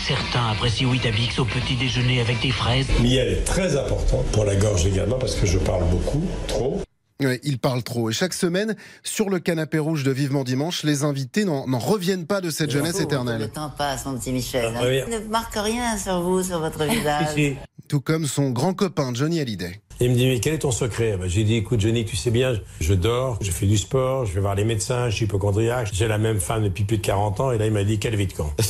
Certains 0.08 0.48
apprécient 0.50 0.88
Weetabix 0.90 1.38
au 1.38 1.44
petit 1.44 1.76
déjeuner 1.76 2.22
avec 2.22 2.40
des 2.40 2.52
fraises. 2.52 2.86
Miel 3.02 3.28
est 3.28 3.44
très 3.44 3.76
important 3.76 4.24
pour 4.32 4.46
la 4.46 4.56
gorge 4.56 4.86
également 4.86 5.18
parce 5.18 5.34
que 5.34 5.44
je 5.46 5.58
parle 5.58 5.84
beaucoup, 5.90 6.22
trop. 6.48 6.80
Ouais, 7.22 7.38
il 7.44 7.58
parle 7.58 7.82
trop. 7.82 8.08
Et 8.08 8.14
chaque 8.14 8.32
semaine, 8.32 8.74
sur 9.02 9.28
le 9.28 9.40
canapé 9.40 9.78
rouge 9.78 10.02
de 10.02 10.10
Vivement 10.10 10.42
Dimanche, 10.42 10.84
les 10.84 11.04
invités 11.04 11.44
n'en 11.44 11.66
n'en 11.68 11.78
reviennent 11.78 12.26
pas 12.26 12.40
de 12.40 12.48
cette 12.48 12.70
jeunesse 12.70 12.96
Le 12.96 13.02
éternelle. 13.02 13.50
temps 13.50 13.70
passe, 13.76 14.06
mon 14.06 14.16
petit 14.18 14.32
Michel. 14.32 14.72
Ah. 14.74 14.90
Il 14.90 15.04
ne 15.10 15.18
marque 15.28 15.54
rien 15.54 15.98
sur 15.98 16.22
vous, 16.22 16.42
sur 16.42 16.60
votre 16.60 16.82
visage. 16.86 17.56
Tout 17.88 18.00
comme 18.00 18.24
son 18.26 18.48
grand 18.50 18.72
copain 18.72 19.12
Johnny 19.12 19.38
Hallyday. 19.40 19.82
Il 20.00 20.10
me 20.10 20.14
dit, 20.16 20.26
mais 20.26 20.40
quel 20.40 20.54
est 20.54 20.58
ton 20.58 20.70
secret? 20.70 21.16
Ben, 21.16 21.28
J'ai 21.28 21.44
dit, 21.44 21.54
écoute, 21.54 21.80
Johnny, 21.80 22.04
tu 22.04 22.16
sais 22.16 22.30
bien, 22.30 22.54
je 22.80 22.94
dors, 22.94 23.38
je 23.40 23.50
fais 23.50 23.66
du 23.66 23.78
sport, 23.78 24.26
je 24.26 24.34
vais 24.34 24.40
voir 24.40 24.54
les 24.54 24.64
médecins, 24.64 25.08
je 25.08 25.16
suis 25.16 25.24
hypochondriaque, 25.26 25.88
j'ai 25.92 26.08
la 26.08 26.18
même 26.18 26.40
femme 26.40 26.64
depuis 26.64 26.84
plus 26.84 26.96
de 26.96 27.02
40 27.02 27.40
ans, 27.40 27.52
et 27.52 27.58
là, 27.58 27.66
il 27.66 27.72
m'a 27.72 27.84
dit, 27.84 27.98
quelle 27.98 28.16
vie 28.16 28.26
de 28.26 28.32
con. 28.32 28.50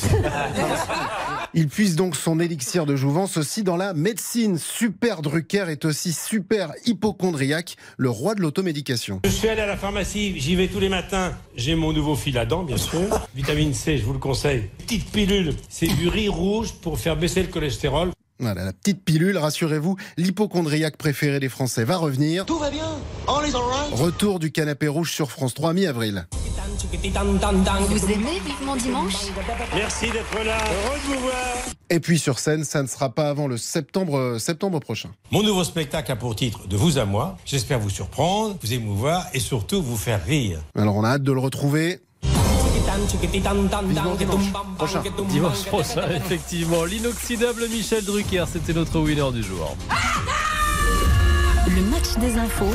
Il 1.56 1.68
puise 1.68 1.94
donc 1.94 2.16
son 2.16 2.40
élixir 2.40 2.84
de 2.84 2.96
jouvence 2.96 3.36
aussi 3.36 3.62
dans 3.62 3.76
la 3.76 3.94
médecine. 3.94 4.58
Super 4.58 5.22
Drucker 5.22 5.66
est 5.68 5.84
aussi 5.84 6.12
super 6.12 6.72
hypochondriaque, 6.84 7.76
le 7.96 8.10
roi 8.10 8.34
de 8.34 8.40
l'automédication. 8.40 9.20
Je 9.24 9.30
suis 9.30 9.48
allé 9.48 9.60
à 9.60 9.66
la 9.66 9.76
pharmacie, 9.76 10.34
j'y 10.36 10.56
vais 10.56 10.66
tous 10.66 10.80
les 10.80 10.88
matins. 10.88 11.32
J'ai 11.54 11.76
mon 11.76 11.92
nouveau 11.92 12.16
fil 12.16 12.36
à 12.38 12.44
dents, 12.44 12.64
bien 12.64 12.76
sûr. 12.76 12.98
Vitamine 13.36 13.72
C, 13.72 13.98
je 13.98 14.02
vous 14.02 14.14
le 14.14 14.18
conseille. 14.18 14.64
Petite 14.78 15.08
pilule, 15.12 15.54
c'est 15.68 15.86
du 15.86 16.08
riz 16.08 16.28
rouge 16.28 16.72
pour 16.82 16.98
faire 16.98 17.16
baisser 17.16 17.42
le 17.42 17.48
cholestérol. 17.48 18.10
Voilà, 18.40 18.64
la 18.64 18.72
petite 18.72 19.04
pilule, 19.04 19.38
rassurez-vous, 19.38 19.96
l'hypochondriaque 20.16 20.96
préféré 20.96 21.38
des 21.38 21.48
Français 21.48 21.84
va 21.84 21.96
revenir. 21.96 22.44
Tout 22.46 22.58
va 22.58 22.70
bien 22.70 22.90
On 23.28 23.40
les 23.40 23.54
alright 23.54 23.92
Retour 23.92 24.40
du 24.40 24.50
canapé 24.50 24.88
rouge 24.88 25.12
sur 25.12 25.30
France 25.30 25.54
3 25.54 25.72
mi-avril. 25.72 26.26
Vous 26.82 28.10
aimez 28.10 28.40
Vivement 28.44 28.76
Dimanche? 28.76 29.14
Merci 29.74 30.06
d'être 30.06 30.44
là. 30.44 30.56
Heureux 30.56 30.98
de 30.98 31.14
vous 31.14 31.20
voir. 31.20 31.54
Et 31.90 32.00
puis 32.00 32.18
sur 32.18 32.38
scène, 32.40 32.64
ça 32.64 32.82
ne 32.82 32.88
sera 32.88 33.10
pas 33.10 33.28
avant 33.28 33.46
le 33.46 33.56
septembre, 33.56 34.18
euh, 34.18 34.38
septembre 34.38 34.80
prochain. 34.80 35.10
Mon 35.30 35.42
nouveau 35.42 35.62
spectacle 35.62 36.10
a 36.10 36.16
pour 36.16 36.34
titre 36.34 36.66
De 36.66 36.76
vous 36.76 36.98
à 36.98 37.04
moi. 37.04 37.36
J'espère 37.44 37.78
vous 37.78 37.90
surprendre, 37.90 38.56
vous 38.60 38.72
émouvoir 38.72 39.26
et 39.32 39.40
surtout 39.40 39.82
vous 39.82 39.96
faire 39.96 40.24
rire. 40.24 40.60
Alors 40.74 40.96
on 40.96 41.04
a 41.04 41.10
hâte 41.10 41.22
de 41.22 41.32
le 41.32 41.40
retrouver. 41.40 42.00
Prochain. 44.76 45.02
Dimanche 45.28 45.64
prochain, 45.64 46.08
effectivement. 46.14 46.84
L'inoxydable 46.84 47.68
Michel 47.68 48.04
Drucker, 48.04 48.44
c'était 48.52 48.72
notre 48.72 48.98
winner 49.00 49.32
du 49.32 49.42
jour. 49.42 49.76
Le 51.66 51.82
match 51.90 52.16
des 52.20 52.38
infos 52.38 52.74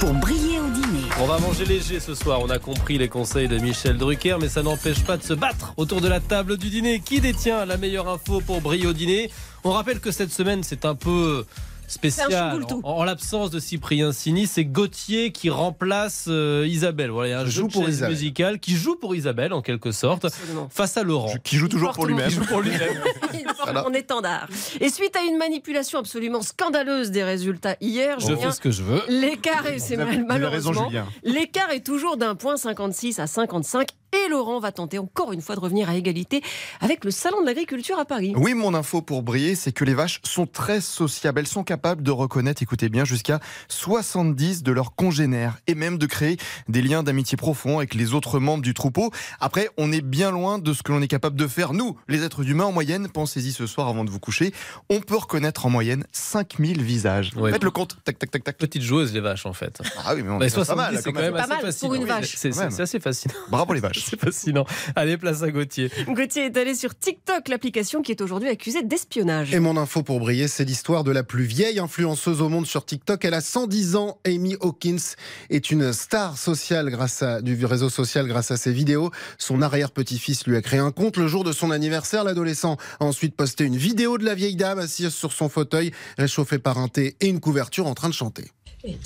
pour 0.00 0.14
briller 0.14 0.58
au 0.58 0.68
dîner. 0.68 1.04
On 1.20 1.26
va 1.26 1.38
manger 1.38 1.64
léger 1.64 2.00
ce 2.00 2.14
soir, 2.14 2.40
on 2.42 2.50
a 2.50 2.58
compris 2.58 2.98
les 2.98 3.08
conseils 3.08 3.46
de 3.46 3.58
Michel 3.58 3.98
Drucker, 3.98 4.36
mais 4.40 4.48
ça 4.48 4.62
n'empêche 4.62 5.04
pas 5.04 5.16
de 5.16 5.22
se 5.22 5.34
battre 5.34 5.74
autour 5.76 6.00
de 6.00 6.08
la 6.08 6.18
table 6.18 6.56
du 6.56 6.70
dîner. 6.70 7.00
Qui 7.00 7.20
détient 7.20 7.64
la 7.66 7.76
meilleure 7.76 8.08
info 8.08 8.40
pour 8.40 8.60
briller 8.60 8.86
au 8.86 8.92
dîner? 8.92 9.30
On 9.64 9.70
rappelle 9.70 10.00
que 10.00 10.10
cette 10.10 10.32
semaine, 10.32 10.62
c'est 10.64 10.84
un 10.84 10.94
peu 10.94 11.44
spécial. 11.86 12.60
En, 12.82 12.90
en 12.90 13.04
l'absence 13.04 13.50
de 13.50 13.58
Cyprien 13.60 14.12
Sini, 14.12 14.46
c'est 14.46 14.64
Gauthier 14.64 15.32
qui 15.32 15.50
remplace 15.50 16.26
euh, 16.28 16.66
Isabelle. 16.68 17.10
Voilà, 17.10 17.28
il 17.28 17.30
y 17.32 17.34
a 17.34 17.40
un 17.40 17.44
Joue 17.44 17.50
jeu 17.62 17.68
de 17.68 17.72
pour 17.72 17.84
chaise 17.84 17.94
Isabelle. 17.96 18.14
musicale 18.14 18.58
qui 18.60 18.74
joue 18.76 18.96
pour 18.96 19.14
Isabelle 19.14 19.52
en 19.52 19.62
quelque 19.62 19.92
sorte, 19.92 20.26
face 20.70 20.96
à 20.96 21.02
Laurent. 21.02 21.32
Qui 21.44 21.56
joue 21.56 21.68
toujours 21.68 21.92
pour 21.92 22.06
lui-même. 22.06 22.28
Qui 22.28 22.34
joue 22.36 22.44
pour 22.46 22.60
lui-même. 22.60 22.80
Il 23.34 23.44
porte 23.44 23.74
mon 23.74 23.94
étendard. 23.94 24.48
Et 24.80 24.88
suite 24.88 25.16
à 25.16 25.22
une 25.22 25.36
manipulation 25.38 25.98
absolument 25.98 26.42
scandaleuse 26.42 27.10
des 27.10 27.24
résultats 27.24 27.76
hier, 27.80 28.18
Je 28.20 28.26
Julien, 28.26 28.40
fais 28.40 28.50
ce 28.52 28.60
que 28.60 28.70
je 28.70 28.82
veux. 28.82 29.02
l'écart 29.08 29.66
est, 29.66 29.78
c'est 29.78 29.96
malheureusement, 29.96 30.90
l'écart 31.22 31.70
est 31.70 31.84
toujours 31.84 32.16
d'un 32.16 32.34
point 32.34 32.56
56 32.56 33.18
à 33.18 33.26
55 33.26 33.88
et 34.12 34.28
Laurent 34.28 34.60
va 34.60 34.72
tenter 34.72 34.98
encore 34.98 35.32
une 35.32 35.40
fois 35.40 35.54
de 35.54 35.60
revenir 35.60 35.88
à 35.88 35.94
égalité 35.96 36.42
avec 36.80 37.04
le 37.04 37.10
salon 37.10 37.40
de 37.40 37.46
l'agriculture 37.46 37.98
à 37.98 38.04
Paris. 38.04 38.32
Oui, 38.36 38.54
mon 38.54 38.74
info 38.74 39.02
pour 39.02 39.22
briller, 39.22 39.54
c'est 39.54 39.72
que 39.72 39.84
les 39.84 39.94
vaches 39.94 40.20
sont 40.24 40.46
très 40.46 40.80
sociables. 40.80 41.40
Elles 41.40 41.46
sont 41.46 41.64
capables 41.64 42.02
de 42.02 42.10
reconnaître, 42.10 42.62
écoutez 42.62 42.88
bien, 42.88 43.04
jusqu'à 43.04 43.40
70 43.68 44.62
de 44.62 44.72
leurs 44.72 44.94
congénères 44.94 45.58
et 45.66 45.74
même 45.74 45.98
de 45.98 46.06
créer 46.06 46.36
des 46.68 46.82
liens 46.82 47.02
d'amitié 47.02 47.36
profonds 47.36 47.78
avec 47.78 47.94
les 47.94 48.14
autres 48.14 48.38
membres 48.38 48.62
du 48.62 48.74
troupeau. 48.74 49.10
Après, 49.40 49.68
on 49.76 49.92
est 49.92 50.00
bien 50.02 50.30
loin 50.30 50.58
de 50.58 50.72
ce 50.72 50.82
que 50.82 50.92
l'on 50.92 51.00
est 51.02 51.08
capable 51.08 51.36
de 51.36 51.46
faire, 51.46 51.72
nous, 51.72 51.96
les 52.08 52.22
êtres 52.22 52.48
humains, 52.48 52.64
en 52.64 52.72
moyenne. 52.72 53.08
Pensez-y 53.08 53.52
ce 53.52 53.66
soir 53.66 53.88
avant 53.88 54.04
de 54.04 54.10
vous 54.10 54.20
coucher. 54.20 54.52
On 54.90 55.00
peut 55.00 55.16
reconnaître 55.16 55.66
en 55.66 55.70
moyenne 55.70 56.04
5000 56.12 56.82
visages. 56.82 57.32
Ouais. 57.36 57.50
Faites 57.52 57.64
le 57.64 57.70
compte. 57.70 57.96
Tac, 58.04 58.18
tac, 58.18 58.30
tac, 58.30 58.44
tac. 58.44 58.56
Petite 58.58 58.82
joueuse, 58.82 59.12
les 59.12 59.20
vaches, 59.20 59.46
en 59.46 59.52
fait. 59.52 59.80
Ah 60.04 60.14
oui, 60.14 60.22
mais 60.22 60.30
on 60.30 60.38
Bah, 60.38 60.46
est 60.46 60.54
pas 60.54 60.64
70, 60.64 60.76
mal, 60.76 60.96
c'est 60.96 61.02
quand 61.04 61.12
quand 61.12 61.20
même 61.20 61.32
même. 61.34 61.42
C'est 61.42 61.48
pas 61.48 61.54
assez 61.54 61.62
mal 61.62 61.72
fascinant. 61.72 61.88
pour 61.88 61.94
une 62.02 62.04
vache. 62.06 62.34
C'est 62.36 62.50
Quand 62.50 62.56
même. 62.60 62.70
c'est 62.70 62.82
assez 62.82 63.00
fascinant. 63.00 63.34
Bravo 63.50 63.72
les 63.72 63.80
vaches. 63.80 64.01
C'est 64.10 64.20
fascinant. 64.20 64.64
Allez, 64.96 65.16
place 65.16 65.42
à 65.42 65.50
Gauthier. 65.50 65.90
Gauthier 66.08 66.46
est 66.46 66.56
allé 66.56 66.74
sur 66.74 66.98
TikTok, 66.98 67.48
l'application 67.48 68.02
qui 68.02 68.12
est 68.12 68.20
aujourd'hui 68.20 68.48
accusée 68.48 68.82
d'espionnage. 68.82 69.54
Et 69.54 69.60
mon 69.60 69.76
info 69.76 70.02
pour 70.02 70.20
briller, 70.20 70.48
c'est 70.48 70.64
l'histoire 70.64 71.04
de 71.04 71.12
la 71.12 71.22
plus 71.22 71.44
vieille 71.44 71.78
influenceuse 71.78 72.40
au 72.40 72.48
monde 72.48 72.66
sur 72.66 72.84
TikTok. 72.84 73.24
Elle 73.24 73.34
a 73.34 73.40
110 73.40 73.96
ans. 73.96 74.18
Amy 74.26 74.56
Hawkins 74.60 75.14
est 75.50 75.70
une 75.70 75.92
star 75.92 76.38
sociale 76.38 76.90
grâce 76.90 77.22
à, 77.22 77.40
du 77.40 77.64
réseau 77.64 77.90
social 77.90 78.26
grâce 78.26 78.50
à 78.50 78.56
ses 78.56 78.72
vidéos. 78.72 79.10
Son 79.38 79.62
arrière-petit-fils 79.62 80.46
lui 80.46 80.56
a 80.56 80.62
créé 80.62 80.80
un 80.80 80.90
compte. 80.90 81.16
Le 81.16 81.26
jour 81.26 81.44
de 81.44 81.52
son 81.52 81.70
anniversaire, 81.70 82.24
l'adolescent 82.24 82.76
a 83.00 83.04
ensuite 83.04 83.36
posté 83.36 83.64
une 83.64 83.76
vidéo 83.76 84.18
de 84.18 84.24
la 84.24 84.34
vieille 84.34 84.56
dame 84.56 84.78
assise 84.78 85.10
sur 85.10 85.32
son 85.32 85.48
fauteuil, 85.48 85.92
réchauffée 86.18 86.58
par 86.58 86.78
un 86.78 86.88
thé 86.88 87.16
et 87.20 87.28
une 87.28 87.40
couverture 87.40 87.86
en 87.86 87.94
train 87.94 88.08
de 88.08 88.14
chanter. 88.14 88.50
Il 88.84 88.96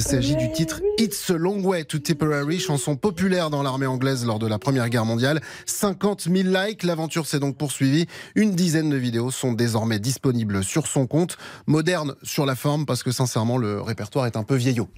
s'agit 0.00 0.36
du 0.36 0.50
titre 0.52 0.80
It's 0.98 1.30
a 1.30 1.34
Long 1.34 1.62
Way 1.62 1.84
to 1.84 1.98
Tipperary, 1.98 2.58
chanson 2.58 2.96
populaire 2.96 3.50
dans 3.50 3.62
l'armée 3.62 3.86
anglaise 3.86 4.24
lors 4.24 4.38
de 4.38 4.46
la 4.46 4.58
Première 4.58 4.88
Guerre 4.88 5.04
mondiale. 5.04 5.42
50 5.66 6.22
000 6.22 6.48
likes, 6.48 6.84
l'aventure 6.84 7.26
s'est 7.26 7.38
donc 7.38 7.58
poursuivie. 7.58 8.06
Une 8.34 8.54
dizaine 8.54 8.88
de 8.88 8.96
vidéos 8.96 9.30
sont 9.30 9.52
désormais 9.52 9.98
disponibles 9.98 10.64
sur 10.64 10.86
son 10.86 11.06
compte. 11.06 11.36
Moderne 11.66 12.14
sur 12.22 12.46
la 12.46 12.54
forme 12.54 12.86
parce 12.86 13.02
que 13.02 13.12
sincèrement 13.12 13.58
le 13.58 13.82
répertoire 13.82 14.26
est 14.26 14.36
un 14.36 14.44
peu 14.44 14.54
vieillot. 14.54 14.88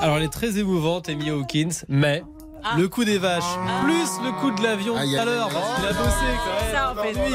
Alors, 0.00 0.16
elle 0.16 0.24
est 0.24 0.32
très 0.32 0.58
émouvante, 0.58 1.08
Amy 1.08 1.30
Hawkins, 1.30 1.84
mais. 1.88 2.22
Le 2.76 2.88
coup 2.88 3.04
des 3.04 3.18
vaches, 3.18 3.44
plus 3.84 4.24
le 4.24 4.32
coup 4.40 4.50
de 4.50 4.62
l'avion 4.62 4.94
tout 4.94 5.00
à 5.00 5.24
l'heure, 5.24 5.48
parce 5.50 5.76
qu'il 5.76 5.84
a 5.84 5.92
bossé 5.92 6.16
quand 6.44 6.64
même. 6.64 6.74
Ça 6.74 6.90
en 6.92 7.02
fait 7.02 7.12
Pour 7.12 7.24
lui. 7.26 7.34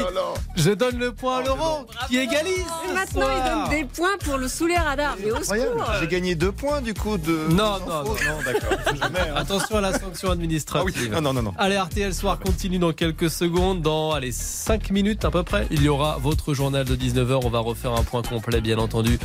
Je 0.56 0.70
donne 0.70 0.98
le 0.98 1.12
point 1.12 1.38
à 1.38 1.42
Laurent, 1.42 1.86
qui 2.08 2.18
égalise. 2.18 2.64
Et 2.88 2.92
maintenant, 2.92 3.26
il 3.36 3.50
donne 3.50 3.70
des 3.70 3.84
points 3.84 4.18
pour 4.24 4.38
le 4.38 4.48
saouler 4.48 4.76
radar. 4.76 5.16
Mais 5.22 5.30
au 5.30 5.42
secours 5.42 5.84
J'ai 6.00 6.06
gagné 6.08 6.34
deux 6.34 6.52
points 6.52 6.80
du 6.80 6.94
coup 6.94 7.16
de. 7.16 7.46
Non, 7.50 7.78
non, 7.86 8.04
non, 8.04 8.04
non, 8.04 8.42
d'accord. 8.44 9.36
Attention 9.36 9.76
à 9.76 9.80
la 9.80 9.92
sanction 9.98 10.28
Ah 10.30 10.34
oui. 10.34 10.42
administrative. 10.42 11.12
Non, 11.12 11.20
non, 11.20 11.32
non, 11.32 11.42
non. 11.42 11.54
Allez, 11.58 11.78
RTL 11.78 12.12
Soir 12.12 12.38
continue 12.38 12.78
dans 12.78 12.92
quelques 12.92 13.30
secondes. 13.30 13.80
Dans 13.82 14.12
allez, 14.12 14.32
5 14.32 14.90
minutes 14.90 15.24
à 15.24 15.30
peu 15.30 15.42
près, 15.42 15.66
il 15.70 15.82
y 15.82 15.88
aura 15.88 16.18
votre 16.20 16.54
journal 16.54 16.84
de 16.84 16.96
19h. 16.96 17.40
On 17.44 17.50
va 17.50 17.60
refaire 17.60 17.92
un 17.94 18.02
point 18.02 18.22
complet, 18.22 18.60
bien 18.60 18.78
entendu, 18.78 19.18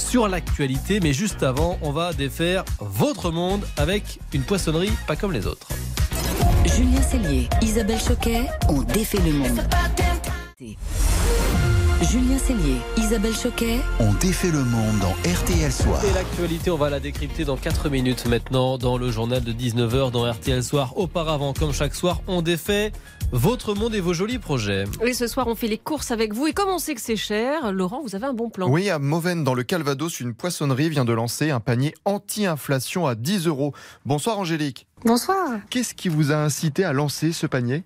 sur 0.00 0.28
l'actualité. 0.28 1.00
Mais 1.00 1.12
juste 1.12 1.42
avant, 1.42 1.78
on 1.82 1.92
va 1.92 2.12
défaire 2.12 2.64
votre 2.80 3.30
monde 3.30 3.64
avec 3.76 4.18
une 4.32 4.42
poissonnerie 4.42 4.92
pas 5.06 5.16
comme 5.16 5.32
les 5.32 5.46
autres. 5.46 5.68
Julien 6.64 7.02
Cellier, 7.02 7.48
Isabelle 7.62 8.00
Choquet 8.00 8.46
ont 8.68 8.82
défait 8.82 9.18
le 9.18 9.32
monde. 9.32 9.60
Julien 12.02 12.38
Cellier, 12.38 12.76
Isabelle 12.96 13.34
Choquet, 13.34 13.78
On 13.98 14.14
défait 14.14 14.50
le 14.50 14.64
monde 14.64 14.98
dans 15.00 15.12
RTL 15.30 15.70
Soir. 15.70 16.02
Et 16.02 16.14
l'actualité, 16.14 16.70
on 16.70 16.78
va 16.78 16.88
la 16.88 16.98
décrypter 16.98 17.44
dans 17.44 17.58
4 17.58 17.90
minutes 17.90 18.24
maintenant 18.26 18.78
dans 18.78 18.96
le 18.96 19.10
journal 19.10 19.44
de 19.44 19.52
19h 19.52 20.10
dans 20.10 20.24
RTL 20.30 20.64
Soir. 20.64 20.96
Auparavant, 20.96 21.52
comme 21.52 21.74
chaque 21.74 21.94
soir, 21.94 22.22
on 22.26 22.40
défait 22.40 22.92
votre 23.32 23.74
monde 23.74 23.94
et 23.94 24.00
vos 24.00 24.14
jolis 24.14 24.38
projets. 24.38 24.84
Et 25.04 25.12
ce 25.12 25.26
soir, 25.26 25.46
on 25.46 25.54
fait 25.54 25.68
les 25.68 25.76
courses 25.76 26.10
avec 26.10 26.32
vous. 26.32 26.46
Et 26.46 26.54
comme 26.54 26.70
on 26.70 26.78
sait 26.78 26.94
que 26.94 27.02
c'est 27.02 27.16
cher, 27.16 27.70
Laurent, 27.70 28.00
vous 28.02 28.14
avez 28.14 28.26
un 28.26 28.32
bon 28.32 28.48
plan. 28.48 28.70
Oui, 28.70 28.88
à 28.88 28.98
Mauvenne, 28.98 29.44
dans 29.44 29.54
le 29.54 29.62
Calvados, 29.62 30.20
une 30.20 30.32
poissonnerie 30.32 30.88
vient 30.88 31.04
de 31.04 31.12
lancer 31.12 31.50
un 31.50 31.60
panier 31.60 31.94
anti-inflation 32.06 33.06
à 33.06 33.14
10 33.14 33.46
euros. 33.46 33.74
Bonsoir 34.06 34.38
Angélique. 34.38 34.86
Bonsoir. 35.04 35.60
Qu'est-ce 35.70 35.94
qui 35.94 36.10
vous 36.10 36.30
a 36.30 36.36
incité 36.36 36.84
à 36.84 36.92
lancer 36.92 37.32
ce 37.32 37.46
panier? 37.46 37.84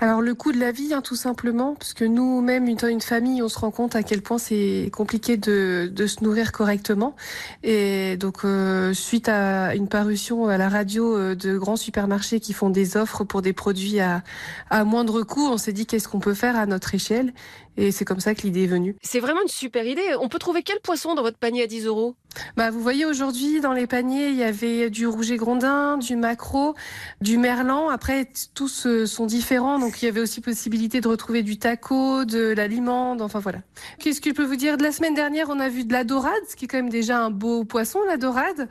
Alors 0.00 0.22
le 0.22 0.34
coût 0.34 0.50
de 0.50 0.58
la 0.58 0.72
vie, 0.72 0.94
hein, 0.94 1.02
tout 1.02 1.14
simplement, 1.14 1.74
parce 1.74 1.92
que 1.92 2.06
nous-mêmes, 2.06 2.66
une, 2.68 2.78
une 2.88 3.02
famille, 3.02 3.42
on 3.42 3.50
se 3.50 3.58
rend 3.58 3.70
compte 3.70 3.94
à 3.96 4.02
quel 4.02 4.22
point 4.22 4.38
c'est 4.38 4.90
compliqué 4.90 5.36
de, 5.36 5.90
de 5.92 6.06
se 6.06 6.24
nourrir 6.24 6.52
correctement. 6.52 7.16
Et 7.62 8.16
donc, 8.16 8.46
euh, 8.46 8.94
suite 8.94 9.28
à 9.28 9.74
une 9.74 9.88
parution 9.88 10.48
à 10.48 10.56
la 10.56 10.70
radio 10.70 11.14
euh, 11.14 11.34
de 11.34 11.58
grands 11.58 11.76
supermarchés 11.76 12.40
qui 12.40 12.54
font 12.54 12.70
des 12.70 12.96
offres 12.96 13.24
pour 13.24 13.42
des 13.42 13.52
produits 13.52 14.00
à, 14.00 14.22
à 14.70 14.84
moindre 14.84 15.22
coût, 15.22 15.46
on 15.46 15.58
s'est 15.58 15.72
dit 15.72 15.84
qu'est-ce 15.84 16.08
qu'on 16.08 16.20
peut 16.20 16.34
faire 16.34 16.56
à 16.56 16.64
notre 16.64 16.94
échelle? 16.94 17.34
Et 17.76 17.90
c'est 17.90 18.04
comme 18.04 18.20
ça 18.20 18.36
que 18.36 18.42
l'idée 18.42 18.64
est 18.64 18.68
venue. 18.68 18.94
C'est 19.02 19.18
vraiment 19.18 19.42
une 19.42 19.48
super 19.48 19.84
idée. 19.84 20.14
On 20.20 20.28
peut 20.28 20.38
trouver 20.38 20.62
quel 20.62 20.78
poisson 20.78 21.16
dans 21.16 21.22
votre 21.22 21.38
panier 21.38 21.64
à 21.64 21.66
10 21.66 21.86
euros? 21.86 22.14
Bah, 22.56 22.70
vous 22.70 22.80
voyez 22.80 23.04
aujourd'hui 23.04 23.60
dans 23.60 23.72
les 23.72 23.88
paniers, 23.88 24.28
il 24.28 24.36
y 24.36 24.44
avait 24.44 24.90
du 24.90 25.08
rouget 25.08 25.36
grondin, 25.36 25.98
du 25.98 26.14
maquereau, 26.14 26.53
du 27.20 27.38
merlan. 27.38 27.88
Après, 27.88 28.28
tous 28.54 28.86
euh, 28.86 29.06
sont 29.06 29.26
différents, 29.26 29.78
donc 29.78 30.02
il 30.02 30.06
y 30.06 30.08
avait 30.08 30.20
aussi 30.20 30.40
possibilité 30.40 31.00
de 31.00 31.08
retrouver 31.08 31.42
du 31.42 31.58
taco, 31.58 32.24
de 32.24 32.52
la 32.56 32.66
limande, 32.66 33.22
enfin 33.22 33.40
voilà. 33.40 33.58
Qu'est-ce 33.98 34.20
que 34.20 34.30
je 34.30 34.34
peux 34.34 34.44
vous 34.44 34.56
dire? 34.56 34.76
De 34.76 34.82
la 34.82 34.92
semaine 34.92 35.14
dernière, 35.14 35.48
on 35.50 35.60
a 35.60 35.68
vu 35.68 35.84
de 35.84 35.92
la 35.92 36.04
dorade, 36.04 36.32
ce 36.48 36.56
qui 36.56 36.66
est 36.66 36.68
quand 36.68 36.78
même 36.78 36.90
déjà 36.90 37.18
un 37.18 37.30
beau 37.30 37.64
poisson, 37.64 38.00
la 38.06 38.16
dorade. 38.16 38.68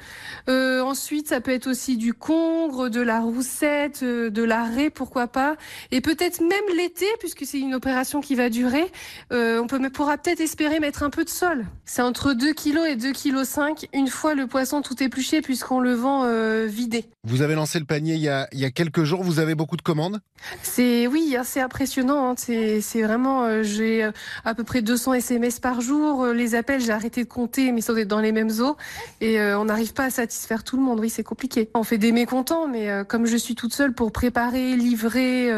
Euh, 0.49 0.81
ensuite, 0.81 1.27
ça 1.27 1.41
peut 1.41 1.51
être 1.51 1.67
aussi 1.67 1.97
du 1.97 2.13
congre, 2.13 2.89
de 2.89 3.01
la 3.01 3.19
roussette, 3.19 4.03
euh, 4.03 4.29
de 4.29 4.43
la 4.43 4.63
raie, 4.63 4.89
pourquoi 4.89 5.27
pas. 5.27 5.55
Et 5.91 6.01
peut-être 6.01 6.41
même 6.41 6.77
l'été, 6.77 7.05
puisque 7.19 7.45
c'est 7.45 7.59
une 7.59 7.75
opération 7.75 8.21
qui 8.21 8.35
va 8.35 8.49
durer, 8.49 8.91
on 9.31 9.67
pourra 9.93 10.17
peut-être 10.17 10.41
espérer 10.41 10.79
mettre 10.79 11.03
un 11.03 11.09
peu 11.09 11.23
de 11.23 11.29
sol. 11.29 11.65
C'est 11.85 12.01
entre 12.01 12.33
2 12.33 12.53
kg 12.53 12.79
et 12.89 12.95
2 12.95 13.11
kg 13.11 13.43
5 13.43 13.87
une 13.93 14.07
fois 14.07 14.33
le 14.35 14.47
poisson 14.47 14.81
tout 14.81 15.01
épluché 15.01 15.41
puisqu'on 15.41 15.79
le 15.79 15.93
vend 15.93 16.23
euh, 16.25 16.65
vidé. 16.65 17.05
Vous 17.25 17.41
avez 17.41 17.55
lancé 17.55 17.72
le 17.79 17.85
panier 17.85 18.15
il 18.15 18.21
y 18.21 18.29
a, 18.29 18.47
il 18.51 18.59
y 18.59 18.65
a 18.65 18.71
quelques 18.71 19.03
jours. 19.03 19.23
Vous 19.23 19.39
avez 19.39 19.55
beaucoup 19.55 19.77
de 19.77 19.81
commandes? 19.81 20.19
C'est 20.61 21.07
oui, 21.07 21.35
assez 21.39 21.59
impressionnant. 21.59 22.29
hein. 22.31 22.35
C'est 22.37 22.81
c'est 22.81 23.01
vraiment, 23.01 23.43
euh, 23.45 23.63
j'ai 23.63 24.03
euh, 24.03 24.11
à 24.45 24.53
peu 24.55 24.63
près 24.63 24.81
200 24.81 25.13
SMS 25.13 25.59
par 25.59 25.81
jour. 25.81 26.23
Euh, 26.23 26.33
Les 26.33 26.55
appels, 26.55 26.81
j'ai 26.81 26.91
arrêté 26.91 27.23
de 27.23 27.29
compter, 27.29 27.71
mais 27.71 27.81
sans 27.81 27.95
être 27.95 28.07
dans 28.07 28.19
les 28.19 28.31
mêmes 28.31 28.51
eaux. 28.59 28.75
Et 29.21 29.39
euh, 29.39 29.57
on 29.59 29.65
n'arrive 29.65 29.93
pas 29.93 30.05
à 30.05 30.09
satisfaire 30.09 30.63
tout 30.63 30.75
le 30.77 30.83
monde. 30.83 30.99
Oui, 30.99 31.09
c'est 31.09 31.23
compliqué. 31.23 31.69
On 31.73 31.83
fait 31.83 31.97
des 31.97 32.11
mécontents, 32.11 32.67
mais 32.67 32.89
euh, 32.89 33.03
comme 33.03 33.25
je 33.25 33.37
suis 33.37 33.55
toute 33.55 33.73
seule 33.73 33.93
pour 33.93 34.11
préparer, 34.11 34.75
livrer, 34.75 35.49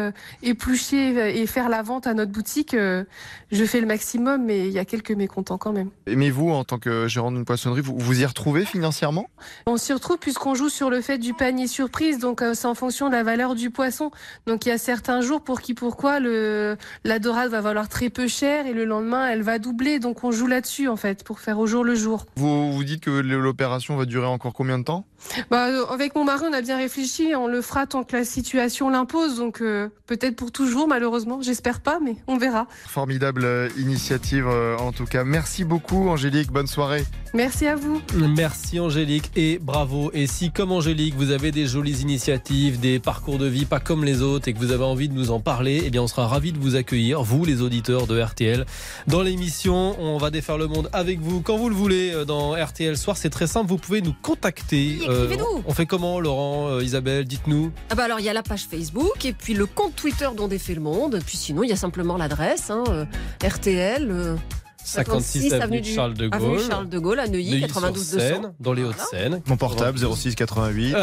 éplucher 0.42 1.40
et 1.40 1.46
faire 1.46 1.68
la 1.68 1.82
vente 1.82 2.06
à 2.06 2.14
notre 2.14 2.30
boutique, 2.32 2.74
je 2.74 3.64
fais 3.64 3.80
le 3.80 3.86
maximum, 3.86 4.44
mais 4.44 4.66
il 4.68 4.72
y 4.72 4.78
a 4.78 4.84
quelques 4.84 5.10
mécontents 5.10 5.58
quand 5.58 5.72
même. 5.72 5.90
Mais 6.06 6.30
vous, 6.30 6.50
en 6.50 6.64
tant 6.64 6.78
que 6.78 7.08
gérant 7.08 7.32
d'une 7.32 7.44
poissonnerie, 7.44 7.80
vous 7.80 7.96
vous 7.98 8.20
y 8.20 8.24
retrouvez 8.26 8.64
financièrement? 8.64 9.26
On 9.66 9.76
s'y 9.76 9.92
retrouve 9.92 10.18
puisqu'on 10.18 10.54
joue 10.54 10.68
sur 10.68 10.90
le 10.90 11.00
fait 11.00 11.18
du 11.18 11.34
panier 11.34 11.66
surprise. 11.66 12.05
Donc 12.14 12.42
euh, 12.42 12.54
c'est 12.54 12.66
en 12.66 12.74
fonction 12.74 13.08
de 13.08 13.12
la 13.12 13.22
valeur 13.22 13.54
du 13.54 13.70
poisson. 13.70 14.10
Donc 14.46 14.66
il 14.66 14.70
y 14.70 14.72
a 14.72 14.78
certains 14.78 15.20
jours 15.20 15.42
pour 15.42 15.60
qui 15.60 15.74
pourquoi 15.74 16.20
la 16.20 17.18
dorade 17.18 17.50
va 17.50 17.60
valoir 17.60 17.88
très 17.88 18.10
peu 18.10 18.28
cher 18.28 18.66
et 18.66 18.72
le 18.72 18.84
lendemain 18.84 19.28
elle 19.28 19.42
va 19.42 19.58
doubler. 19.58 19.98
Donc 19.98 20.24
on 20.24 20.30
joue 20.30 20.46
là-dessus 20.46 20.88
en 20.88 20.96
fait 20.96 21.24
pour 21.24 21.40
faire 21.40 21.58
au 21.58 21.66
jour 21.66 21.84
le 21.84 21.94
jour. 21.94 22.26
Vous 22.36 22.72
vous 22.72 22.84
dites 22.84 23.02
que 23.02 23.10
l'opération 23.10 23.96
va 23.96 24.04
durer 24.04 24.26
encore 24.26 24.52
combien 24.52 24.78
de 24.78 24.84
temps? 24.84 25.06
Bah, 25.50 25.68
euh, 25.68 25.86
avec 25.86 26.14
mon 26.14 26.24
mari, 26.24 26.44
on 26.48 26.52
a 26.52 26.60
bien 26.60 26.76
réfléchi. 26.76 27.34
On 27.36 27.46
le 27.46 27.62
fera 27.62 27.86
tant 27.86 28.04
que 28.04 28.16
la 28.16 28.24
situation 28.24 28.90
l'impose. 28.90 29.36
Donc 29.36 29.60
euh, 29.60 29.88
peut-être 30.06 30.36
pour 30.36 30.52
toujours, 30.52 30.88
malheureusement. 30.88 31.40
J'espère 31.42 31.80
pas, 31.80 31.98
mais 32.02 32.16
on 32.26 32.36
verra. 32.36 32.66
Formidable 32.88 33.44
euh, 33.44 33.68
initiative 33.78 34.46
euh, 34.48 34.76
en 34.78 34.92
tout 34.92 35.04
cas. 35.04 35.24
Merci 35.24 35.64
beaucoup 35.64 36.08
Angélique, 36.08 36.50
bonne 36.50 36.66
soirée. 36.66 37.04
Merci 37.34 37.66
à 37.66 37.76
vous. 37.76 38.00
Merci 38.14 38.80
Angélique 38.80 39.30
et 39.36 39.58
bravo. 39.58 40.10
Et 40.14 40.26
si 40.26 40.50
comme 40.50 40.72
Angélique, 40.72 41.14
vous 41.16 41.30
avez 41.30 41.52
des 41.52 41.66
jolies 41.66 42.00
initiatives, 42.00 42.80
des 42.80 42.98
parcours 42.98 43.38
de 43.38 43.46
vie 43.46 43.66
pas 43.66 43.80
comme 43.80 44.04
les 44.04 44.22
autres 44.22 44.48
et 44.48 44.54
que 44.54 44.58
vous 44.58 44.72
avez 44.72 44.84
envie 44.84 45.08
de 45.08 45.14
nous 45.14 45.30
en 45.30 45.40
parler, 45.40 45.82
eh 45.84 45.90
bien 45.90 46.02
on 46.02 46.06
sera 46.06 46.26
ravis 46.26 46.52
de 46.52 46.58
vous 46.58 46.76
accueillir, 46.76 47.22
vous 47.22 47.44
les 47.44 47.60
auditeurs 47.62 48.06
de 48.06 48.20
RTL, 48.20 48.64
dans 49.06 49.22
l'émission. 49.22 49.96
On 50.00 50.16
va 50.18 50.30
défaire 50.30 50.56
le 50.56 50.66
monde 50.66 50.88
avec 50.92 51.20
vous 51.20 51.42
quand 51.42 51.56
vous 51.56 51.68
le 51.68 51.74
voulez 51.74 52.24
dans 52.26 52.52
RTL 52.52 52.96
Soir. 52.96 53.16
C'est 53.16 53.30
très 53.30 53.46
simple, 53.46 53.68
vous 53.68 53.78
pouvez 53.78 54.00
nous 54.00 54.14
contacter. 54.22 54.98
Écrivez-nous. 55.24 55.62
on 55.66 55.72
fait 55.74 55.86
comment 55.86 56.20
Laurent, 56.20 56.68
euh, 56.68 56.82
Isabelle, 56.82 57.24
dites-nous. 57.24 57.72
Ah 57.90 57.94
bah 57.94 58.04
alors 58.04 58.20
il 58.20 58.24
y 58.26 58.28
a 58.28 58.32
la 58.32 58.42
page 58.42 58.66
Facebook 58.70 59.24
et 59.24 59.32
puis 59.32 59.54
le 59.54 59.66
compte 59.66 59.94
Twitter 59.96 60.28
dont 60.36 60.48
défait 60.48 60.74
le 60.74 60.80
monde. 60.80 61.18
Puis 61.26 61.36
sinon 61.36 61.62
il 61.62 61.70
y 61.70 61.72
a 61.72 61.76
simplement 61.76 62.16
l'adresse 62.16 62.70
hein, 62.70 62.84
euh, 62.88 63.04
RTL. 63.46 64.10
euh, 64.10 64.36
56 64.84 65.52
avenue 65.54 65.80
de 65.80 65.86
Charles 65.86 66.14
de 66.14 66.28
avenue 66.32 66.58
Gaulle. 66.58 66.60
Charles 66.68 66.88
de 66.88 66.98
Gaulle 67.00 67.18
à 67.18 67.26
Neuilly, 67.26 67.60
92 67.60 68.12
200. 68.12 68.16
Neuilly-sur-Seine, 68.24 68.52
dans 68.60 68.72
les 68.72 68.84
Hauts-de-Seine. 68.84 69.42
Mon 69.48 69.56
portable 69.56 69.98
06 69.98 70.36
88. 70.36 70.94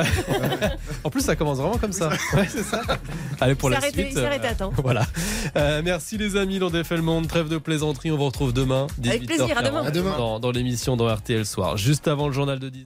en 1.03 1.09
plus, 1.09 1.19
ça 1.19 1.35
commence 1.35 1.57
vraiment 1.57 1.77
comme 1.77 1.91
ça. 1.91 2.07
Ouais, 2.33 2.47
c'est 2.49 2.63
ça. 2.63 2.81
Allez, 3.41 3.55
pour 3.55 3.69
Il 3.69 3.73
la 3.73 3.79
arrêté, 3.79 4.05
suite. 4.05 4.17
arrêté 4.19 4.47
à 4.47 4.55
temps. 4.55 4.71
Voilà. 4.81 5.05
Euh, 5.57 5.81
merci 5.83 6.17
les 6.17 6.37
amis, 6.37 6.59
l'on 6.59 6.69
défait 6.69 6.95
le 6.95 7.01
monde. 7.01 7.27
Trêve 7.27 7.49
de 7.49 7.57
plaisanterie. 7.57 8.09
On 8.11 8.15
vous 8.15 8.23
retrouve 8.25 8.53
demain. 8.53 8.87
Avec 9.05 9.25
plaisir, 9.25 9.57
à 9.57 9.61
18h40, 9.61 9.65
demain. 9.65 9.83
À 9.83 9.91
demain. 9.91 10.17
Dans, 10.17 10.39
dans 10.39 10.51
l'émission 10.51 10.95
dans 10.95 11.13
RTL 11.13 11.45
Soir. 11.45 11.75
Juste 11.75 12.07
avant 12.07 12.27
le 12.27 12.33
journal 12.33 12.59
de 12.59 12.69
10. 12.69 12.85